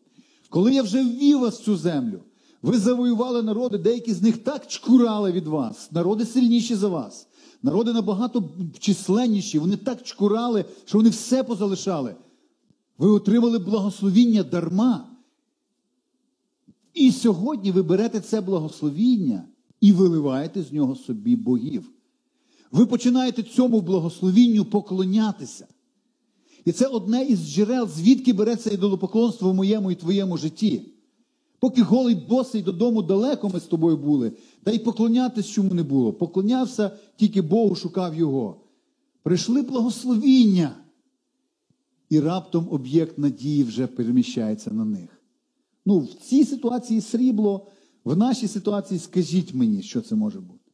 [0.49, 2.21] коли я вже ввів вас в цю землю,
[2.63, 7.27] ви завоювали народи, деякі з них так чкурали від вас, народи сильніші за вас,
[7.63, 12.17] народи набагато численніші, вони так чкурали, що вони все позалишали.
[12.99, 15.07] Ви отримали благословіння дарма.
[16.95, 19.45] І сьогодні ви берете це благословіння
[19.81, 21.91] і виливаєте з нього собі богів.
[22.73, 25.67] Ви починаєте цьому благословінню поклонятися.
[26.65, 30.83] І це одне із джерел, звідки береться ідолопоклонство в моєму і твоєму житті.
[31.61, 36.13] Поки голий босий додому далеко ми з тобою були, та й поклонятись чому не було.
[36.13, 38.61] Поклонявся тільки Богу, шукав його.
[39.23, 40.77] Прийшли благословіння,
[42.11, 45.23] і раптом об'єкт надії вже переміщається на них.
[45.87, 47.67] Ну, в цій ситуації срібло,
[48.05, 50.71] в нашій ситуації скажіть мені, що це може бути.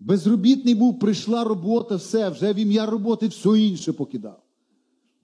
[0.00, 4.42] Безробітний був, прийшла робота, все, вже в ім'я роботи все інше покидав.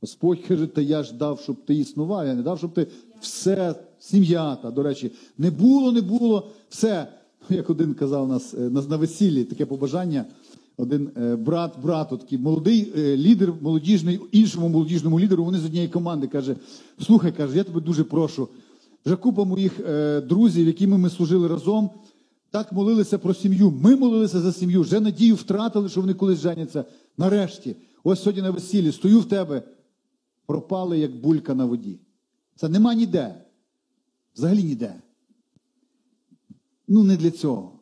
[0.00, 2.87] Господь каже, та я ж дав, щоб ти існував, я не дав, щоб ти
[3.20, 7.09] все, сім'я, та, до речі, не було, не було, все.
[7.50, 10.24] Як один казав нас е, на, весіллі, таке побажання.
[10.76, 15.88] Один е, брат, брату, такий молодий е, лідер, молодіжний, іншому молодіжному лідеру, вони з однієї
[15.88, 16.56] команди каже:
[17.00, 18.48] слухай, каже, я тебе дуже прошу.
[19.06, 19.72] Вже купа моїх
[20.28, 21.90] друзів, якими ми служили разом,
[22.50, 23.70] так молилися про сім'ю.
[23.70, 26.85] Ми молилися за сім'ю, вже надію втратили, що вони колись женяться.
[27.18, 29.62] Нарешті, ось сьогодні на весіллі, стою в тебе,
[30.46, 31.98] пропали як булька на воді.
[32.56, 33.45] Це нема ніде.
[34.37, 35.03] Взагалі ніде.
[36.88, 37.79] Ну, не для цього.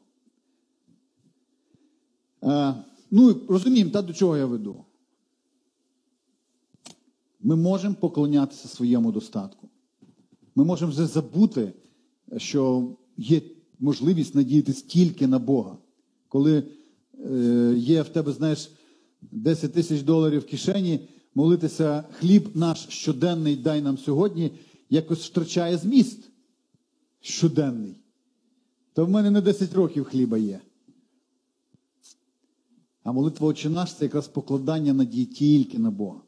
[2.42, 2.74] Е,
[3.10, 4.84] ну, розуміємо, та до чого я веду.
[7.40, 9.68] Ми можемо поклонятися своєму достатку.
[10.54, 11.72] Ми можемо вже забути,
[12.36, 13.40] що є
[13.78, 15.76] можливість надіятися тільки на Бога.
[16.28, 16.62] Коли
[17.30, 18.70] е, є в тебе, знаєш,
[19.22, 24.50] 10 тисяч доларів в кишені, молитися хліб наш щоденний дай нам сьогодні,
[24.90, 26.30] якось втрачає зміст
[27.24, 28.00] щоденний.
[28.92, 30.60] То в мене не 10 років хліба є.
[33.02, 36.20] А молитва «Отче наш» це якраз покладання надії тільки на Бога.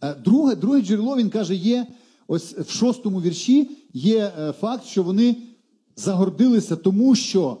[0.00, 1.86] Е, Друге, друге джерело, він каже, є
[2.26, 5.36] ось в шостому вірші є е, факт, що вони
[5.96, 7.58] загордилися, тому що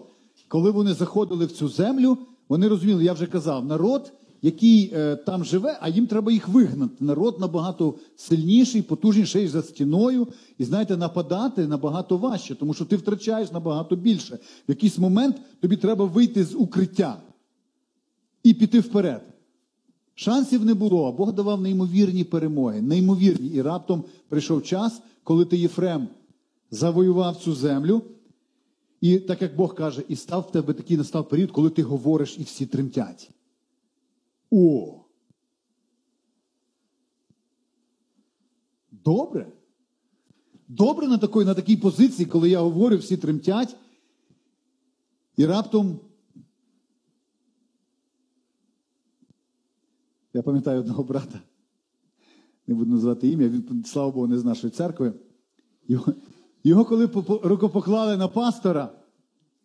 [0.48, 5.44] коли вони заходили в цю землю, вони розуміли, я вже казав, народ, який е, там
[5.44, 7.04] живе, а їм треба їх вигнати.
[7.04, 10.28] Народ набагато сильніший, потужніший за стіною.
[10.58, 14.34] І знаєте, нападати набагато важче, тому що ти втрачаєш набагато більше.
[14.34, 17.22] В якийсь момент тобі треба вийти з укриття
[18.42, 19.22] і піти вперед.
[20.14, 23.48] Шансів не було, а Бог давав неймовірні перемоги, неймовірні.
[23.48, 26.08] І раптом прийшов час, коли ти Єфрем
[26.70, 28.02] завоював цю землю.
[29.00, 32.36] І так як Бог каже, і став в тебе такий настав період, коли ти говориш
[32.38, 33.30] і всі тремтять.
[34.50, 35.04] О!
[38.90, 39.52] Добре.
[40.68, 43.76] Добре на такій, на такій позиції, коли я говорю, всі тремтять.
[45.36, 46.00] І раптом
[50.34, 51.40] Я пам'ятаю одного брата,
[52.66, 55.12] не буду називати ім'я, він, слава Богу, не з нашої церкви.
[55.88, 56.12] Його,
[56.64, 57.06] його коли
[57.42, 58.92] рукопоклали на пастора,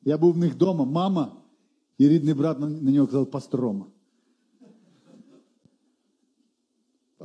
[0.03, 1.31] я був в них вдома, мама
[1.97, 3.61] і рідний брат на, нього казав пастор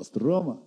[0.00, 0.04] Рома.
[0.04, 0.58] Пастор Рома.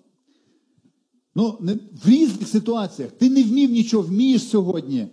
[1.36, 1.58] Ну,
[2.04, 5.08] в різних ситуаціях ти не вмів нічого, вмієш сьогодні.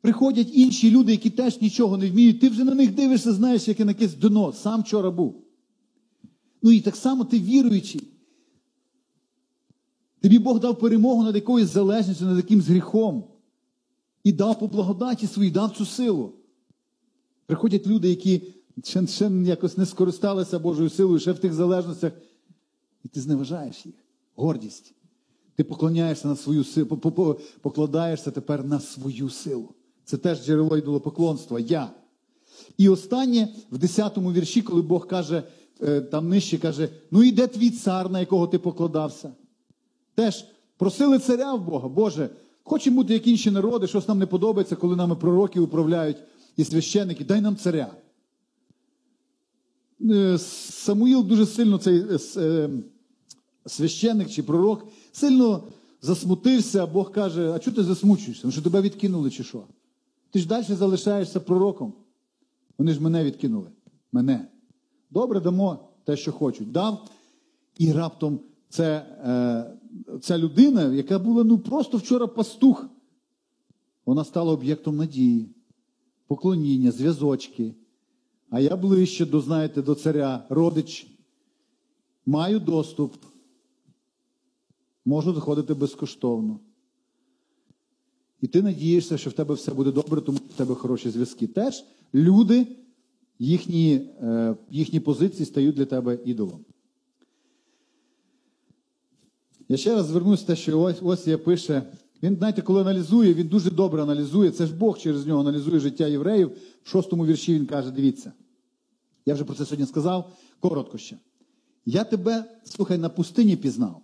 [0.00, 2.40] Приходять інші люди, які теж нічого не вміють.
[2.40, 4.52] Ти вже на них дивишся, знаєш, яке на якесь дно.
[4.52, 5.44] Сам вчора був.
[6.62, 8.02] Ну і так само ти віруючий.
[10.20, 13.24] Тобі Бог дав перемогу над якоюсь залежністю, над якимсь гріхом.
[14.24, 16.32] І дав по благодаті своїй, дав цю силу.
[17.46, 18.42] Приходять люди, які
[18.84, 22.12] ще, ще якось не скористалися Божою силою, ще в тих залежностях.
[23.04, 23.94] І ти зневажаєш їх.
[24.34, 24.94] Гордість.
[25.56, 26.86] Ти поклоняєшся на свою силу,
[27.60, 29.68] покладаєшся тепер на свою силу.
[30.04, 31.60] Це теж джерело ідолопоклонства.
[31.60, 31.90] Я.
[32.78, 35.42] І останнє в 10-му вірші, коли Бог каже.
[35.82, 39.32] Е, там нижче каже: ну і твій цар, на якого ти покладався?
[40.14, 40.44] Теж
[40.76, 42.30] просили царя в Бога, Боже,
[42.64, 46.16] хочемо бути як інші народи, щось нам не подобається, коли нами пророки управляють
[46.56, 47.92] і священники, дай нам царя.
[50.02, 52.04] Е, Самуїл дуже сильно цей
[52.36, 52.70] е,
[53.66, 55.62] священник чи пророк сильно
[56.02, 58.46] засмутився, а Бог каже: а чого ти засмучуєшся?
[58.46, 59.64] Ну, що тебе відкинули, чи що?
[60.30, 61.92] Ти ж далі залишаєшся пророком.
[62.78, 63.70] Вони ж мене відкинули.
[64.12, 64.48] Мене.
[65.10, 66.72] Добре, дамо те, що хочуть.
[66.72, 67.08] Дав.
[67.78, 72.86] І раптом це, е, ця людина, яка була ну, просто вчора пастух,
[74.06, 75.48] вона стала об'єктом надії,
[76.26, 77.74] поклоніння, зв'язочки.
[78.50, 81.06] А я ближче до, знаєте, до царя, родич,
[82.26, 83.14] маю доступ,
[85.04, 86.60] можу заходити безкоштовно.
[88.40, 91.46] І ти надієшся, що в тебе все буде добре, тому в тебе хороші зв'язки.
[91.46, 91.84] Теж
[92.14, 92.66] люди
[93.38, 96.64] їхні е, їхні позиції стають для тебе ідолом.
[99.68, 101.82] Я ще раз звернуся те, що ось ось я пише.
[102.22, 104.50] Він, знаєте, коли аналізує, він дуже добре аналізує.
[104.50, 106.50] Це ж Бог через нього аналізує життя євреїв.
[106.82, 108.32] В шостому вірші він каже: дивіться,
[109.30, 111.16] я вже про це сьогодні сказав, коротко ще.
[111.86, 114.02] Я тебе, слухай, на пустині пізнав.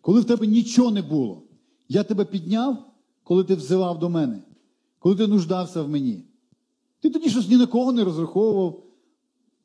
[0.00, 1.42] Коли в тебе нічого не було,
[1.88, 2.84] я тебе підняв,
[3.24, 4.42] коли ти взивав до мене,
[4.98, 6.24] коли ти нуждався в мені.
[7.00, 8.82] Ти тоді щось ні на кого не розраховував,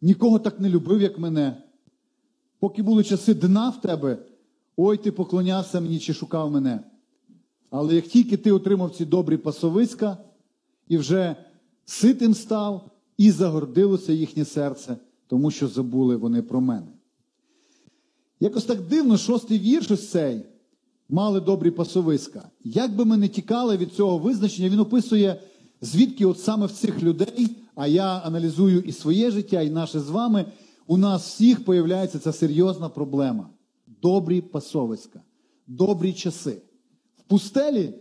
[0.02, 1.64] нікого так не любив, як мене.
[2.60, 4.18] Поки були часи дна в тебе,
[4.78, 6.84] ой, ти поклонявся мені чи шукав мене.
[7.70, 10.18] Але як тільки ти отримав ці добрі пасовиська
[10.88, 11.36] і вже
[11.86, 14.98] ситим став, і загордилося їхнє серце,
[15.28, 16.88] тому що забули вони про мене.
[18.40, 20.42] Якось так дивно, шостий вірш ось цей.
[21.10, 22.50] Мали добрі пасовиська.
[22.64, 25.42] Як би ми не тікали від цього визначення, він описує,
[25.82, 30.10] звідки от саме в цих людей, а я аналізую і своє життя, і наше з
[30.10, 30.46] вами,
[30.88, 33.50] у нас всіх появляється ця серйозна проблема.
[34.02, 35.22] Добрі пасовиська,
[35.68, 36.62] добрі часи.
[37.18, 37.94] В пустелі,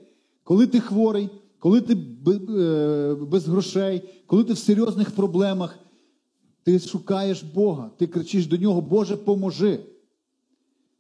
[0.45, 1.29] коли ти хворий,
[1.67, 5.79] коли ти е, без грошей, коли ти в серйозних проблемах,
[6.63, 9.81] ти шукаєш Бога, ти кричиш до нього, Боже, поможи.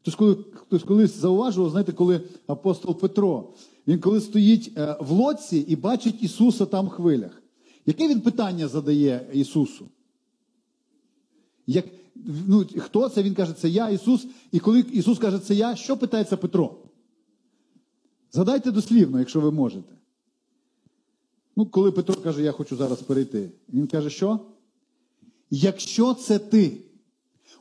[0.03, 3.53] Тож, коли хтось колись зауважував, знаєте, коли апостол Петро,
[3.87, 7.43] він коли стоїть е, в лодці і бачить Ісуса там в хвилях.
[7.87, 9.89] Яке він питання задає Ісусу?
[11.67, 11.85] Як,
[12.47, 13.23] ну, хто це?
[13.23, 14.27] Він каже, це я, Ісус.
[14.53, 16.77] І коли Ісус каже, це я, що питається Петро?
[18.33, 19.96] Згадайте дослівно, якщо ви можете.
[21.57, 24.41] Ну, коли Петро каже, я хочу зараз перейти, він каже, що?
[25.51, 26.77] Якщо це ти,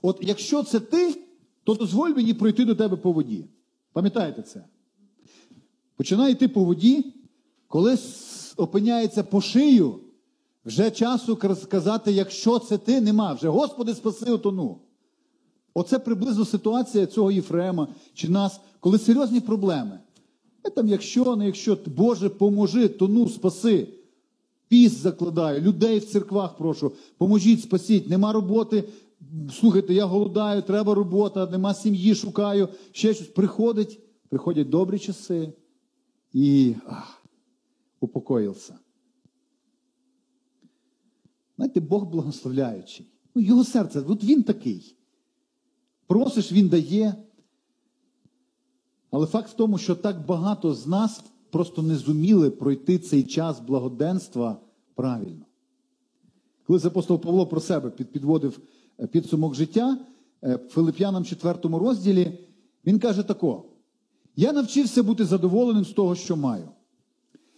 [0.02, 1.18] от якщо це ти,
[1.64, 3.46] то дозволь мені пройти до тебе по воді.
[3.94, 4.66] Пам'ятаєте це?
[5.96, 7.14] Починає йти по воді,
[7.68, 7.98] коли
[8.58, 10.00] опиняється по шию,
[10.66, 13.34] вже часу сказати, якщо це ти, нема.
[13.34, 14.78] Вже Господи, спаси утону.
[15.74, 20.00] Оце приблизно ситуація цього Єфрема чи нас, коли серйозні проблеми.
[20.66, 23.88] Ми там, якщо, не якщо, Боже, поможи, тону, спаси.
[24.68, 28.84] Піс закладаю, людей в церквах прошу, поможіть, спасіть, нема роботи.
[29.60, 33.28] Слухайте, я голодаю, треба робота, нема сім'ї, шукаю, ще щось.
[33.28, 34.00] Приходить,
[34.30, 35.54] приходять добрі часи
[36.34, 37.24] і ах,
[38.00, 38.80] упокоївся.
[41.56, 43.06] Знаєте, Бог благословляючий.
[43.36, 44.96] Ну, його серце, от він такий.
[46.08, 47.16] Просиш, він дає.
[49.16, 53.60] Але факт в тому, що так багато з нас просто не зуміли пройти цей час
[53.60, 54.58] благоденства
[54.96, 55.46] правильно.
[56.68, 58.60] Коли апостол Павло про себе підводив
[59.00, 59.98] е, підсумок життя
[60.44, 62.40] е, в Филип'янам 4 розділі,
[62.86, 63.64] він каже тако:
[64.36, 66.70] Я навчився бути задоволеним з того, що маю.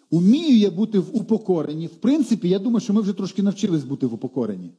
[0.09, 1.87] Умію я бути в упокоренні.
[1.87, 4.71] В принципі, я думаю, що ми вже трошки навчились бути в упокоренні.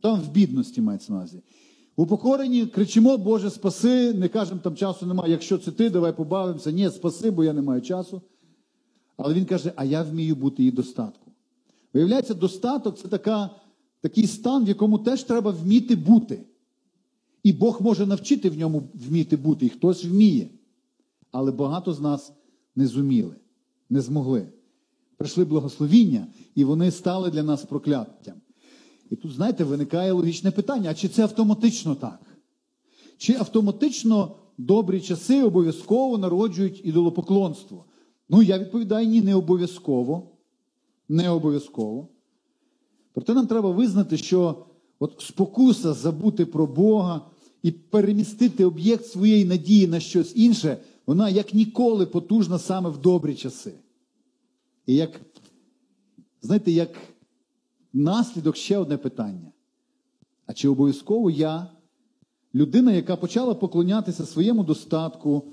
[0.00, 1.42] Там в бідності мається на увазі.
[1.96, 5.32] В упокоренні кричимо, Боже, спаси, не кажемо, там часу немає.
[5.32, 6.70] Якщо це ти, давай побавимося.
[6.70, 8.22] Ні, спаси, бо я не маю часу.
[9.16, 11.30] Але він каже, а я вмію бути і достатку.
[11.94, 13.50] Виявляється, достаток це така,
[14.00, 16.44] такий стан, в якому теж треба вміти бути.
[17.42, 20.48] І Бог може навчити в ньому вміти бути, і хтось вміє.
[21.30, 22.32] Але багато з нас
[22.76, 23.34] не зуміли,
[23.90, 24.48] не змогли.
[25.16, 28.34] Прийшли благословіння, і вони стали для нас прокляттям.
[29.12, 32.20] І тут, знаєте, виникає логічне питання: а чи це автоматично так?
[33.16, 37.84] Чи автоматично добрі часи обов'язково народжують ідолопоклонство?
[38.28, 40.30] Ну, я відповідаю, ні, не обов'язково.
[41.08, 42.08] Не обов'язково.
[43.14, 44.64] Проте нам треба визнати, що
[44.98, 47.20] от спокуса забути про Бога
[47.62, 53.34] і перемістити об'єкт своєї надії на щось інше, вона як ніколи потужна саме в добрі
[53.34, 53.72] часи.
[54.86, 55.20] І як,
[56.42, 57.11] знаєте, як
[57.92, 59.52] наслідок ще одне питання.
[60.46, 61.66] А чи обов'язково я,
[62.54, 65.44] людина, яка почала поклонятися своєму достатку,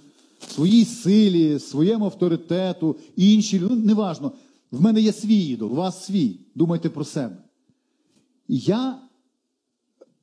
[0.47, 4.31] своїй силі, своєму авторитету, іншій, ну, неважно,
[4.71, 7.37] в мене є свій ідол, у вас свій, думайте про себе.
[8.47, 8.99] Я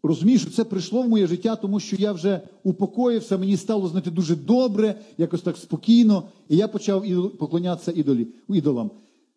[0.02, 4.10] розумію, що це прийшло в моє життя, тому що я вже упокоївся, мені стало знаєте,
[4.10, 7.04] дуже добре, якось так спокійно, і я почав
[7.38, 8.90] поклонятися ідолі, ідолам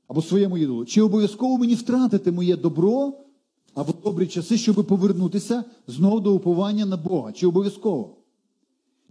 [0.10, 0.86] або своєму ідолу.
[0.86, 3.14] Чи обов'язково мені втратити моє добро
[3.76, 7.32] або добрі часи, щоб повернутися знову до уповання на Бога?
[7.32, 8.16] Чи обов'язково?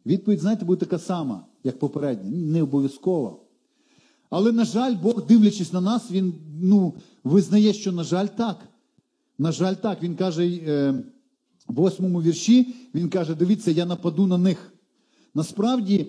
[0.07, 2.31] Відповідь, знаєте, буде така сама, як попередня.
[2.31, 3.41] Не обов'язково.
[4.31, 6.95] Але, на жаль, Бог, дивлячись на нас, він ну,
[7.25, 8.59] визнає, що, на жаль, так.
[9.39, 10.03] На жаль, так.
[10.03, 10.91] Він каже е,
[11.69, 14.73] в восьмому вірші, він каже: дивіться, я нападу на них.
[15.35, 16.07] Насправді, е,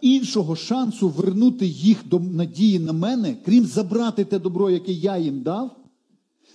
[0.00, 5.42] іншого шансу вернути їх до надії на мене, крім забрати те добро, яке я їм
[5.42, 5.76] дав,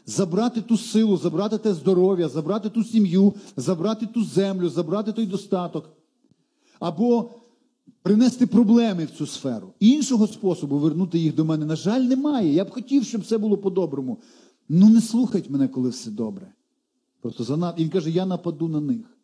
[0.05, 5.89] забрати ту силу, забрати те здоров'я, забрати ту сім'ю, забрати ту землю, забрати той достаток.
[6.79, 7.31] Або
[8.01, 9.73] принести проблеми в цю сферу.
[9.79, 12.53] Іншого способу вернути їх до мене, на жаль, немає.
[12.53, 14.17] Я б хотів, щоб все було по-доброму.
[14.69, 16.53] Ну не слухать мене, коли все добре.
[17.21, 17.75] Просто занад...
[17.77, 19.17] І він каже, я нападу на них.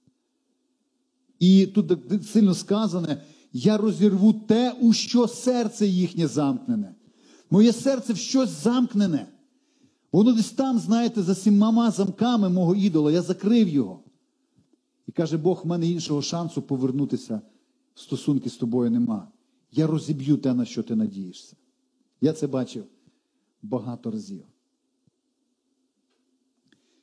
[1.40, 1.92] І тут
[2.26, 3.22] сильно сказане,
[3.54, 6.96] я розірву те, у що серце їхнє замкнене.
[7.50, 9.28] Моє серце в щось замкнене.
[10.12, 14.04] Воно десь там, знаєте, за сімома замками мого ідола, я закрив його.
[15.08, 17.42] І каже Бог, в мене іншого шансу повернутися
[17.96, 19.28] в стосунки з тобою нема.
[19.72, 21.56] Я розіб'ю те, на що ти надієшся.
[22.22, 22.84] Я це бачив
[23.62, 24.44] багато разів.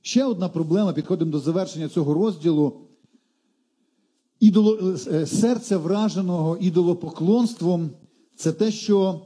[0.01, 2.81] Ще одна проблема, підходимо до завершення цього розділу.
[4.45, 7.91] Ідоло, е, серце враженого ідолопоклонством
[8.37, 9.21] це те, що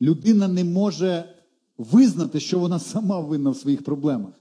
[0.00, 1.24] людина не може
[1.78, 4.32] визнати, що вона сама винна в своїх проблемах.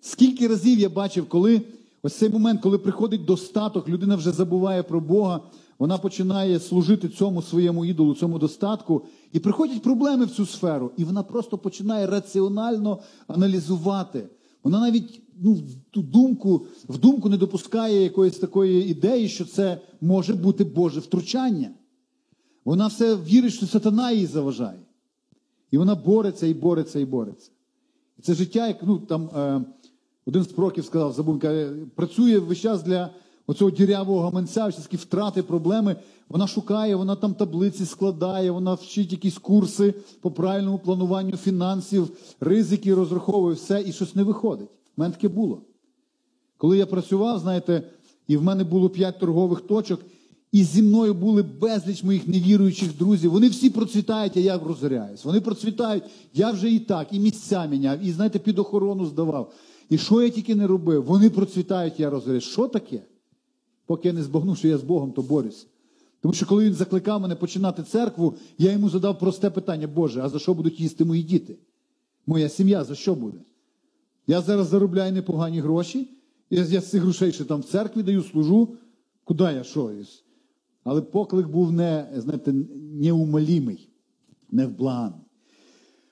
[0.00, 1.62] Скільки разів я бачив, коли
[2.02, 5.40] ось цей момент, коли приходить достаток, людина вже забуває про Бога,
[5.78, 9.02] вона починає служити цьому своєму ідолу, цьому достатку,
[9.32, 14.28] і приходять проблеми в цю сферу, і вона просто починає раціонально аналізувати.
[14.64, 15.58] Вона навіть ну,
[15.90, 21.70] ту думку, в думку не допускає якоїсь такої ідеї, що це може бути Боже втручання.
[22.64, 24.78] Вона все вірить, що сатана їй заважає.
[25.70, 27.50] І вона бореться і бореться і бореться.
[28.18, 29.64] І це життя, як ну, там, е,
[30.26, 33.10] один з пророків сказав, забув, каже, працює весь час для
[33.46, 35.96] оцього дірявого гаманця, всі втрати, проблеми.
[36.28, 42.10] Вона шукає, вона там таблиці складає, вона вчить якісь курси по правильному плануванню фінансів,
[42.40, 44.68] ризики розраховує все, і щось не виходить.
[44.96, 45.62] У мене таке було.
[46.56, 47.90] Коли я працював, знаєте,
[48.26, 50.00] і в мене було п'ять торгових точок,
[50.52, 53.30] і зі мною були безліч моїх невіруючих друзів.
[53.30, 55.24] Вони всі процвітають, а я розоряюсь.
[55.24, 59.52] Вони процвітають, я вже і так, і місця міняв, і знаєте, під охорону здавав.
[59.88, 62.44] І що я тільки не робив, вони процвітають, я розоряюсь.
[62.44, 63.02] Що таке?
[63.86, 65.66] Поки я не збагну, що я з Богом, то борюсь.
[66.20, 70.28] Тому що коли він закликав мене починати церкву, я йому задав просте питання: Боже, а
[70.28, 71.56] за що будуть їсти мої діти?
[72.26, 73.38] Моя сім'я за що буде?
[74.26, 76.08] Я зараз заробляю непогані гроші,
[76.50, 78.76] я, я з цих грошей ще там в церкві даю, служу.
[79.24, 79.90] Куди я що?
[80.84, 82.54] Але поклик був не, знаєте,
[82.92, 83.88] неумолімий,
[84.50, 85.20] невблаганий.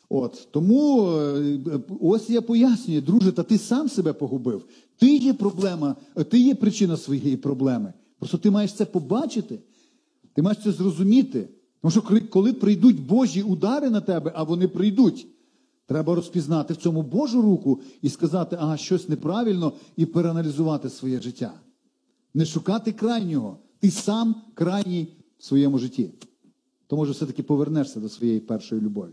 [0.08, 1.58] От, Тому е,
[2.00, 4.64] ось я пояснюю, друже, та ти сам себе погубив.
[4.98, 5.96] Ти є проблема,
[6.30, 7.92] ти є причина своєї проблеми.
[8.18, 9.58] Просто ти маєш це побачити,
[10.34, 11.48] ти маєш це зрозуміти.
[11.82, 15.26] Тому що коли прийдуть Божі удари на тебе, а вони прийдуть,
[15.90, 21.52] треба розпізнати в цьому Божу руку і сказати, ага, щось неправильно, і переаналізувати своє життя.
[22.34, 23.58] Не шукати крайнього.
[23.80, 26.10] Ти сам крайній в своєму житті.
[26.86, 29.12] То може все-таки повернешся до своєї першої любові.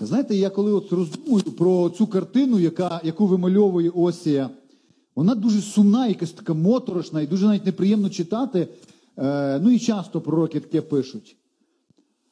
[0.00, 4.50] Знаєте, я коли от роздумую про цю картину, яка, яку вимальовує Осія,
[5.14, 8.68] вона дуже сумна, якась така моторошна і дуже навіть неприємно читати.
[9.18, 11.36] Е, ну і часто пророки таке пишуть.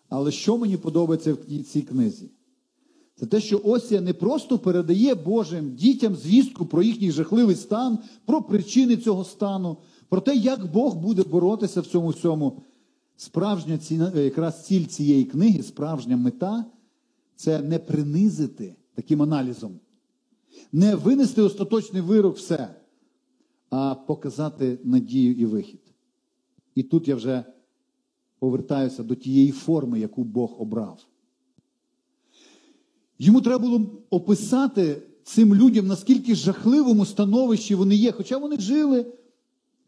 [0.09, 2.31] Але що мені подобається в цій книзі?
[3.17, 8.43] Це те, що Осія не просто передає Божим дітям звістку про їхній жахливий стан, про
[8.43, 9.77] причини цього стану,
[10.09, 12.63] про те, як Бог буде боротися в цьому всьому.
[13.17, 16.65] Справжня ціна, якраз ціль цієї книги, справжня мета
[17.37, 19.81] це не принизити таким аналізом,
[20.73, 22.75] не винести остаточний вирок все,
[23.71, 25.81] а показати надію і вихід.
[26.75, 27.45] І тут я вже
[28.39, 30.99] повертаюся до тієї форми, яку Бог обрав.
[33.19, 38.13] Йому треба було описати цим людям, наскільки жахливому становищі вони є.
[38.13, 39.07] Хоча вони жили,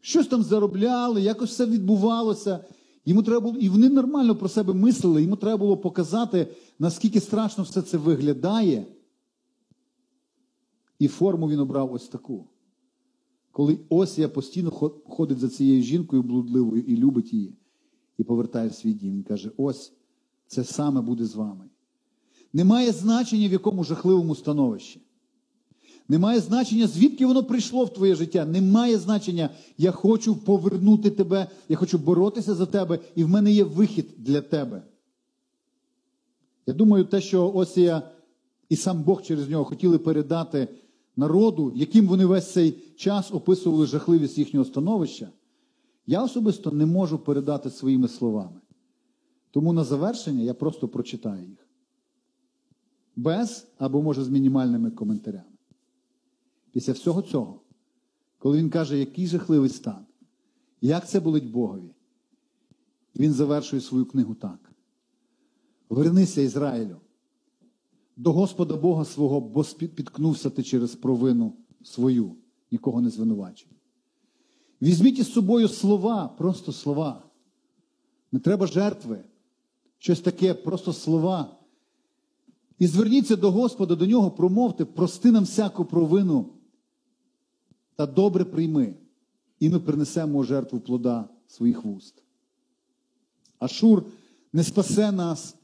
[0.01, 2.65] щось там заробляли, якось все відбувалося.
[3.05, 6.47] Йому треба було, І вони нормально про себе мислили, йому треба було показати,
[6.79, 8.85] наскільки страшно все це виглядає.
[10.99, 12.47] І форму він обрав ось таку.
[13.51, 14.71] Коли Осія постійно
[15.09, 17.53] ходить за цією жінкою блудливою і любить її,
[18.21, 19.13] і повертає в свій дім.
[19.13, 19.93] Він каже: ось
[20.47, 21.65] це саме буде з вами.
[22.53, 25.01] Немає значення, в якому жахливому становищі.
[26.07, 28.45] Немає значення, звідки воно прийшло в твоє життя.
[28.45, 33.63] Немає значення, я хочу повернути тебе, я хочу боротися за тебе, і в мене є
[33.63, 34.83] вихід для тебе.
[36.67, 38.01] Я думаю, те, що Осія
[38.69, 40.67] і сам Бог через нього хотіли передати
[41.15, 45.29] народу, яким вони весь цей час описували жахливість їхнього становища,
[46.07, 48.61] я особисто не можу передати своїми словами.
[49.51, 51.67] Тому на завершення я просто прочитаю їх
[53.15, 55.45] без або, може, з мінімальними коментарями.
[56.71, 57.61] Після всього цього,
[58.37, 60.05] коли він каже, який жахливий стан,
[60.81, 61.95] як це болить Богові,
[63.15, 64.71] він завершує свою книгу так.
[65.89, 66.97] Вернися, Ізраїлю,
[68.17, 72.35] до Господа Бога свого, бо підкнувся ти через провину свою,
[72.71, 73.71] нікого не звинувачуй.
[74.81, 77.23] Візьміть із собою слова, просто слова.
[78.31, 79.19] Не треба жертви,
[79.99, 81.57] щось таке, просто слова.
[82.79, 86.49] І зверніться до Господа, до нього, промовте, прости нам всяку провину
[87.95, 88.93] та добре прийми,
[89.59, 92.23] і ми принесемо жертву плода своїх вуст.
[93.59, 94.03] Ашур
[94.53, 95.55] не спасе нас.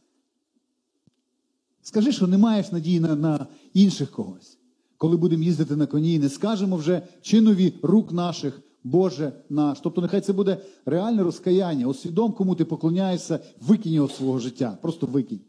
[1.81, 4.57] Скажи, що не маєш надії на, на інших когось.
[4.97, 9.79] Коли будемо їздити на коні, не скажемо вже чинові рук наших, Боже наш.
[9.79, 11.87] Тобто, нехай це буде реальне розкаяння.
[11.87, 14.77] Освідом, кому ти поклоняєшся, викинь його свого життя.
[14.81, 15.39] Просто викинь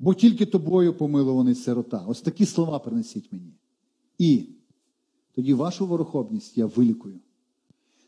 [0.00, 2.04] бо тільки тобою помилований сирота.
[2.06, 3.52] Ось такі слова принесіть мені.
[4.18, 4.48] І
[5.34, 7.20] тоді вашу ворохобність я вилікую.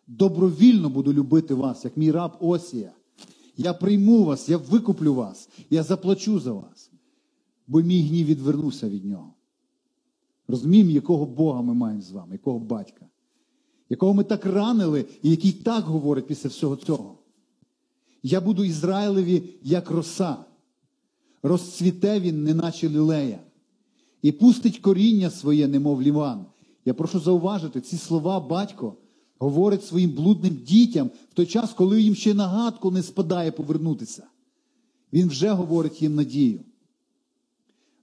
[0.06, 2.92] Добровільно буду любити вас, як мій раб Осія.
[3.56, 6.90] Я прийму вас, я викуплю вас, я заплачу за вас,
[7.66, 9.34] бо мій гнів відвернувся від нього.
[10.48, 13.06] Розуміємо, якого Бога ми маємо з вами, якого батька,
[13.92, 17.18] якого ми так ранили, і який так говорить після всього цього.
[18.22, 20.36] Я буду Ізраїлеві як роса,
[21.42, 23.38] розцвіте він, неначе лілея,
[24.22, 26.44] і пустить коріння своє, немов ліван.
[26.84, 28.94] Я прошу зауважити, ці слова батько
[29.38, 34.26] говорить своїм блудним дітям в той час, коли їм ще нагадку не спадає повернутися.
[35.12, 36.60] Він вже говорить їм надію.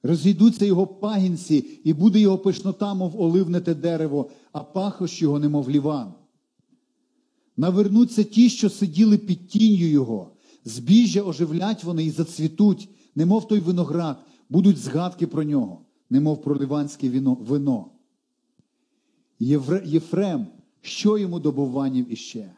[0.03, 5.69] Розійдуться його пагінці, і буде його пишнота, мов оливне те дерево, а пахощ його, немов
[5.69, 6.13] ліван.
[7.57, 10.31] Навернуться ті, що сиділи під тінню його,
[10.65, 14.17] збіжжя оживлять вони і зацвітуть, немов той виноград,
[14.49, 17.91] будуть згадки про нього, немов про ливанське вино.
[19.85, 20.47] Єфрем,
[20.81, 22.51] що йому добуваннів іще?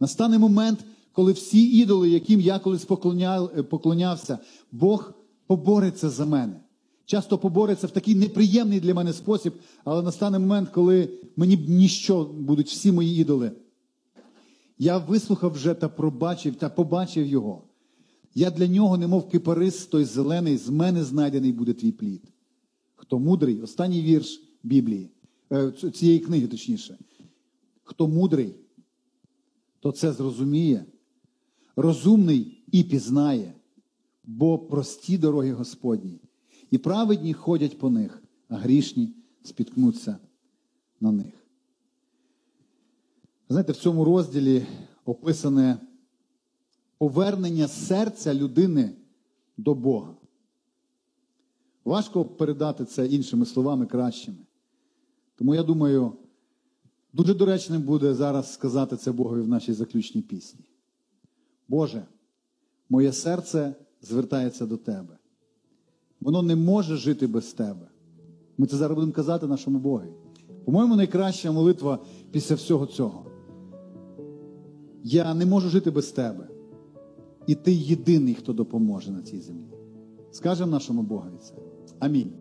[0.00, 4.38] Настане момент, коли всі ідоли, яким я колись поклоняв, поклонявся,
[4.72, 5.14] Бог
[5.46, 6.60] побореться за мене.
[7.06, 12.68] Часто побореться в такий неприємний для мене спосіб, але настане момент, коли мені ніщо будуть
[12.68, 13.52] всі мої ідоли.
[14.78, 17.62] Я вислухав вже та пробачив та побачив його.
[18.34, 22.22] Я для нього, немов кипарис, той зелений, з мене знайдений буде твій плід.
[22.96, 25.10] Хто мудрий, останній вірш Біблії,
[25.52, 26.98] е, цієї книги, точніше.
[27.82, 28.54] Хто мудрий,
[29.80, 30.84] то це зрозуміє,
[31.76, 33.54] розумний і пізнає,
[34.24, 36.20] бо прості дороги Господні,
[36.70, 40.18] і праведні ходять по них, а грішні спіткнуться
[41.00, 41.34] на них.
[43.48, 44.66] Знаєте, в цьому розділі
[45.04, 45.78] описане
[46.98, 48.92] повернення серця людини
[49.56, 50.14] до Бога.
[51.84, 54.38] Важко передати це іншими словами кращими.
[55.36, 56.12] Тому я думаю,
[57.12, 60.64] дуже доречним буде зараз сказати це Богові в нашій заключній пісні.
[61.68, 62.06] Боже,
[62.88, 65.18] моє серце звертається до Тебе.
[66.20, 67.88] Воно не може жити без Тебе.
[68.58, 70.04] Ми це зараз будемо казати нашому Богу.
[70.64, 71.98] По-моєму, найкраща молитва
[72.30, 73.26] після всього цього.
[75.02, 76.48] Я не можу жити без тебе.
[77.46, 79.74] І ти єдиний, хто допоможе на цій землі.
[80.30, 81.54] Скажемо нашому Богові це.
[81.98, 82.32] Амінь.